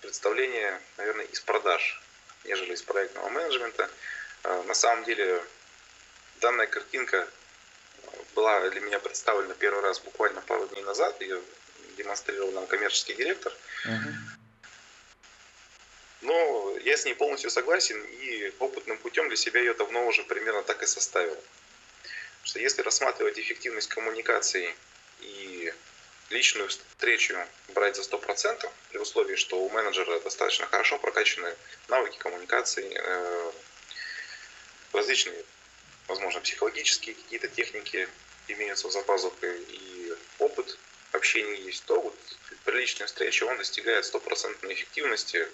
представление, 0.00 0.80
наверное, 0.96 1.24
из 1.24 1.40
продаж, 1.40 2.00
нежели 2.44 2.74
из 2.74 2.82
проектного 2.82 3.30
менеджмента. 3.30 3.90
А, 4.44 4.62
на 4.62 4.74
самом 4.74 5.02
деле 5.02 5.42
данная 6.42 6.66
картинка 6.66 7.26
была 8.34 8.68
для 8.68 8.80
меня 8.80 8.98
представлена 8.98 9.54
первый 9.54 9.82
раз 9.82 10.00
буквально 10.00 10.42
пару 10.42 10.66
дней 10.66 10.82
назад. 10.82 11.18
Ее 11.22 11.40
демонстрировал 11.96 12.52
нам 12.52 12.66
коммерческий 12.66 13.14
директор. 13.14 13.52
Uh-huh. 13.86 14.12
Но 16.22 16.76
я 16.84 16.96
с 16.96 17.04
ней 17.04 17.14
полностью 17.14 17.50
согласен 17.50 18.02
и 18.02 18.52
опытным 18.58 18.98
путем 18.98 19.28
для 19.28 19.36
себя 19.36 19.60
ее 19.60 19.74
давно 19.74 20.06
уже 20.06 20.24
примерно 20.24 20.62
так 20.62 20.82
и 20.82 20.86
составил. 20.86 21.38
Что 22.42 22.58
если 22.58 22.82
рассматривать 22.82 23.38
эффективность 23.38 23.88
коммуникации 23.88 24.74
и 25.20 25.72
личную 26.30 26.68
встречу 26.68 27.36
брать 27.68 27.96
за 27.96 28.02
100%, 28.02 28.68
при 28.90 28.98
условии, 28.98 29.36
что 29.36 29.60
у 29.60 29.68
менеджера 29.68 30.18
достаточно 30.20 30.66
хорошо 30.66 30.98
прокачаны 30.98 31.54
навыки 31.88 32.18
коммуникации, 32.18 32.90
э, 32.94 33.52
различные, 34.92 35.44
возможно, 36.08 36.40
психологические 36.40 37.14
какие-то 37.14 37.48
техники 37.48 38.08
имеются 38.48 38.90
за 38.90 39.02
пазухой 39.02 39.62
и 39.62 40.12
опыт 40.38 40.78
общения 41.12 41.60
есть, 41.60 41.84
то 41.84 42.00
вот 42.00 42.16
при 42.64 42.78
личной 42.78 43.06
встрече 43.06 43.44
он 43.44 43.56
достигает 43.58 44.04
стопроцентной 44.04 44.74
эффективности 44.74 45.46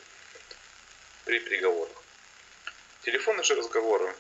при 1.25 1.39
переговорах. 1.41 2.03
Телефонные 3.03 3.45
же 3.45 3.55
разговоры, 3.55 4.15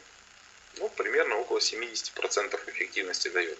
ну, 0.78 0.88
примерно 0.90 1.36
около 1.36 1.58
70% 1.58 2.60
эффективности 2.70 3.28
дает. 3.28 3.58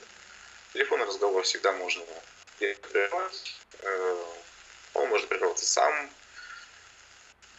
Телефонный 0.73 1.07
разговор 1.07 1.43
всегда 1.45 1.73
можно 1.73 2.05
прервать, 2.59 3.61
э, 3.81 4.25
он 4.95 5.09
может 5.09 5.29
прерваться 5.29 5.65
сам, 5.65 6.11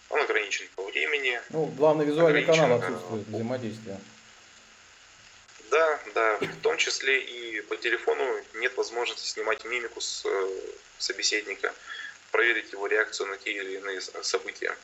он 0.09 0.21
ограничен 0.21 0.67
по 0.75 0.83
времени. 0.83 1.41
Ну, 1.49 1.65
главный 1.65 2.05
визуальный 2.05 2.45
канал 2.45 2.79
отсутствует 2.79 3.27
взаимодействия. 3.27 3.99
Да, 5.69 5.99
да, 6.15 6.37
в 6.37 6.61
том 6.61 6.77
числе 6.77 7.21
и 7.21 7.61
по 7.61 7.75
телефону 7.77 8.43
нет 8.55 8.75
возможности 8.77 9.27
снимать 9.27 9.63
мимику 9.65 10.01
с 10.01 10.23
э, 10.25 10.49
собеседника, 10.97 11.73
проверить 12.31 12.71
его 12.71 12.87
реакцию 12.87 13.27
на 13.27 13.37
те 13.37 13.51
или 13.51 13.77
иные 13.77 14.01
события. 14.01 14.75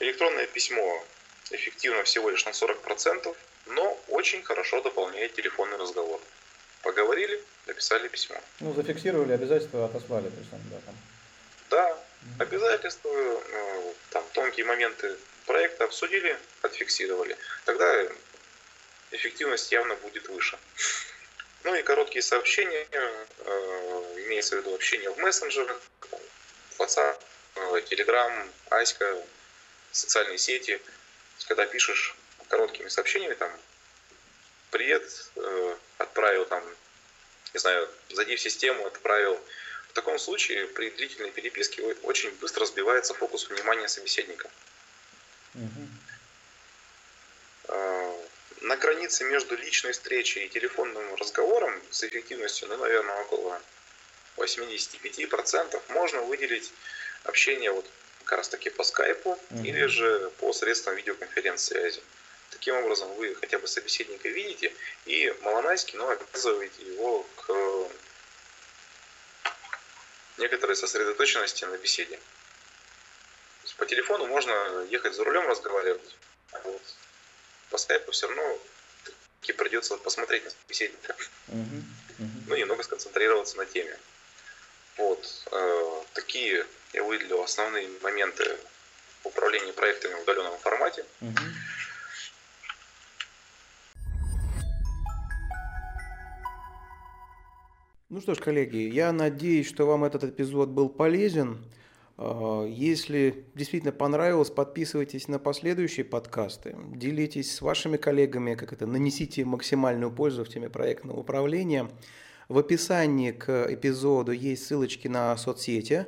Электронное 0.00 0.46
письмо 0.46 1.04
эффективно 1.50 2.02
всего 2.04 2.30
лишь 2.30 2.44
на 2.44 2.50
40%, 2.50 3.36
но 3.66 4.00
очень 4.08 4.42
хорошо 4.42 4.82
дополняет 4.82 5.34
телефонный 5.34 5.76
разговор. 5.76 6.20
Поговорили, 6.82 7.42
написали 7.66 8.08
письмо. 8.08 8.36
Ну, 8.60 8.74
зафиксировали 8.74 9.32
обязательства, 9.32 9.86
отослали. 9.86 10.28
То 10.28 10.38
есть, 10.38 10.50
да, 10.50 10.80
там. 10.84 10.94
да, 11.70 11.98
обязательства, 12.38 13.10
ну, 13.10 13.94
там, 14.10 14.24
тонкие 14.32 14.66
моменты 14.66 15.16
проекта 15.46 15.84
обсудили, 15.84 16.36
отфиксировали. 16.62 17.36
Тогда 17.64 18.08
эффективность 19.14 19.72
явно 19.72 19.94
будет 19.96 20.28
выше. 20.28 20.58
Ну 21.64 21.74
и 21.74 21.82
короткие 21.82 22.22
сообщения, 22.22 22.86
э, 22.90 23.26
имеется 24.26 24.56
в 24.56 24.58
виду 24.58 24.74
общение 24.74 25.10
в 25.10 25.18
мессенджерах, 25.18 25.80
WhatsApp, 26.78 27.18
э, 27.54 27.60
Telegram, 27.90 28.50
Аська, 28.70 29.16
социальные 29.92 30.38
сети. 30.38 30.80
Когда 31.46 31.66
пишешь 31.66 32.14
короткими 32.48 32.88
сообщениями, 32.88 33.34
там, 33.34 33.50
привет, 34.70 35.04
э, 35.36 35.76
отправил 35.98 36.44
там, 36.46 36.62
не 37.54 37.60
знаю, 37.60 37.88
зайди 38.10 38.36
в 38.36 38.40
систему, 38.40 38.86
отправил. 38.86 39.40
В 39.88 39.92
таком 39.94 40.18
случае 40.18 40.66
при 40.66 40.90
длительной 40.90 41.30
переписке 41.30 41.82
очень 42.02 42.30
быстро 42.32 42.66
сбивается 42.66 43.14
фокус 43.14 43.48
внимания 43.48 43.88
собеседника. 43.88 44.50
Угу. 45.54 45.83
На 48.84 48.90
границе 48.90 49.24
между 49.24 49.56
личной 49.56 49.92
встречей 49.92 50.44
и 50.44 50.48
телефонным 50.50 51.14
разговором 51.14 51.72
с 51.90 52.04
эффективностью, 52.04 52.68
ну, 52.68 52.76
наверное, 52.76 53.16
около 53.22 53.58
85% 54.36 55.80
можно 55.88 56.20
выделить 56.20 56.70
общение 57.22 57.72
вот 57.72 57.86
как 58.24 58.36
раз 58.38 58.50
таки 58.50 58.68
по 58.68 58.84
скайпу 58.84 59.30
угу. 59.30 59.64
или 59.64 59.86
же 59.86 60.30
по 60.38 60.52
средствам 60.52 60.96
видеоконференц-связи. 60.96 62.02
Таким 62.50 62.76
образом, 62.76 63.10
вы 63.14 63.34
хотя 63.34 63.58
бы 63.58 63.66
собеседника 63.66 64.28
видите 64.28 64.70
и 65.06 65.34
малонайски, 65.40 65.96
но 65.96 66.10
обязываете 66.10 66.82
его 66.82 67.26
к 67.36 67.88
некоторой 70.36 70.76
сосредоточенности 70.76 71.64
на 71.64 71.78
беседе. 71.78 72.20
по 73.78 73.86
телефону 73.86 74.26
можно 74.26 74.86
ехать 74.90 75.14
за 75.14 75.24
рулем 75.24 75.48
разговаривать, 75.48 76.16
а 76.52 76.60
вот 76.64 76.82
по 77.70 77.78
скайпу 77.78 78.12
все 78.12 78.26
равно 78.26 78.60
таки 79.44 79.52
придется 79.52 79.96
посмотреть 79.98 80.44
на 80.44 80.50
собеседника. 80.50 81.14
Uh-huh. 81.48 81.82
Uh-huh. 82.18 82.26
Ну, 82.48 82.56
немного 82.56 82.82
сконцентрироваться 82.82 83.58
на 83.58 83.66
теме. 83.66 83.96
Вот. 84.96 85.46
Э, 85.52 86.02
такие 86.14 86.64
я 86.94 87.02
выделил 87.04 87.42
основные 87.42 87.88
моменты 88.02 88.56
управления 89.22 89.72
проектами 89.72 90.14
в 90.14 90.22
удаленном 90.22 90.56
формате. 90.58 91.04
Uh-huh. 91.20 91.38
Ну 98.08 98.20
что 98.20 98.34
ж, 98.34 98.38
коллеги, 98.38 98.76
я 98.76 99.12
надеюсь, 99.12 99.68
что 99.68 99.86
вам 99.86 100.04
этот 100.04 100.24
эпизод 100.24 100.68
был 100.70 100.88
полезен. 100.88 101.70
А, 102.16 102.64
если 102.64 103.44
действительно 103.54 103.92
понравилось, 103.92 104.50
подписывайтесь 104.50 105.28
на 105.28 105.38
последующие 105.38 106.04
подкасты, 106.04 106.76
делитесь 106.94 107.54
с 107.54 107.60
вашими 107.60 107.96
коллегами, 107.96 108.54
как 108.54 108.72
это, 108.72 108.86
нанесите 108.86 109.44
максимальную 109.44 110.12
пользу 110.12 110.44
в 110.44 110.48
теме 110.48 110.68
проектного 110.68 111.20
управления. 111.20 111.90
В 112.48 112.58
описании 112.58 113.32
к 113.32 113.66
эпизоду 113.72 114.32
есть 114.32 114.66
ссылочки 114.66 115.08
на 115.08 115.36
соцсети, 115.36 116.06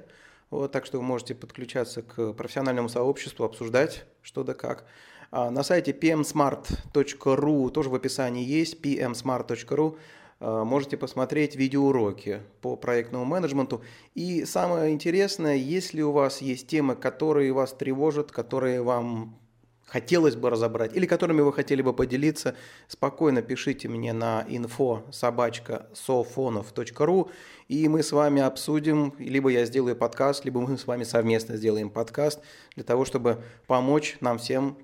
вот, 0.50 0.70
так 0.70 0.86
что 0.86 0.98
вы 0.98 1.04
можете 1.04 1.34
подключаться 1.34 2.02
к 2.02 2.32
профессиональному 2.34 2.88
сообществу, 2.88 3.44
обсуждать 3.44 4.04
что 4.26 4.42
да 4.42 4.54
как. 4.54 4.84
А 5.30 5.50
на 5.50 5.62
сайте 5.62 5.92
pmsmart.ru 5.92 7.70
тоже 7.70 7.90
в 7.90 7.94
описании 7.94 8.44
есть, 8.44 8.80
pmsmart.ru 8.80 9.98
можете 10.40 10.96
посмотреть 10.96 11.56
видеоуроки 11.56 12.42
по 12.60 12.76
проектному 12.76 13.24
менеджменту. 13.24 13.82
И 14.14 14.44
самое 14.44 14.92
интересное, 14.92 15.56
если 15.56 16.02
у 16.02 16.12
вас 16.12 16.42
есть 16.42 16.66
темы, 16.68 16.94
которые 16.94 17.52
вас 17.52 17.72
тревожат, 17.72 18.32
которые 18.32 18.82
вам 18.82 19.38
хотелось 19.86 20.34
бы 20.34 20.50
разобрать 20.50 20.94
или 20.96 21.06
которыми 21.06 21.40
вы 21.40 21.52
хотели 21.52 21.80
бы 21.80 21.92
поделиться, 21.92 22.56
спокойно 22.88 23.40
пишите 23.40 23.88
мне 23.88 24.12
на 24.12 24.44
info 24.48 25.10
собачка 25.12 25.86
sofonов.ru 25.94 27.30
и 27.68 27.88
мы 27.88 28.02
с 28.02 28.12
вами 28.12 28.42
обсудим, 28.42 29.14
либо 29.18 29.48
я 29.48 29.64
сделаю 29.64 29.96
подкаст, 29.96 30.44
либо 30.44 30.60
мы 30.60 30.76
с 30.76 30.86
вами 30.86 31.04
совместно 31.04 31.56
сделаем 31.56 31.90
подкаст 31.90 32.40
для 32.74 32.84
того, 32.84 33.04
чтобы 33.04 33.42
помочь 33.66 34.16
нам 34.20 34.38
всем 34.38 34.76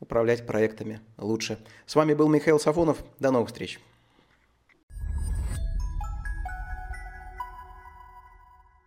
управлять 0.00 0.46
проектами 0.46 1.00
лучше. 1.16 1.58
С 1.86 1.94
вами 1.94 2.14
был 2.14 2.28
Михаил 2.28 2.58
Сафонов. 2.58 2.98
До 3.18 3.30
новых 3.30 3.48
встреч. 3.48 3.80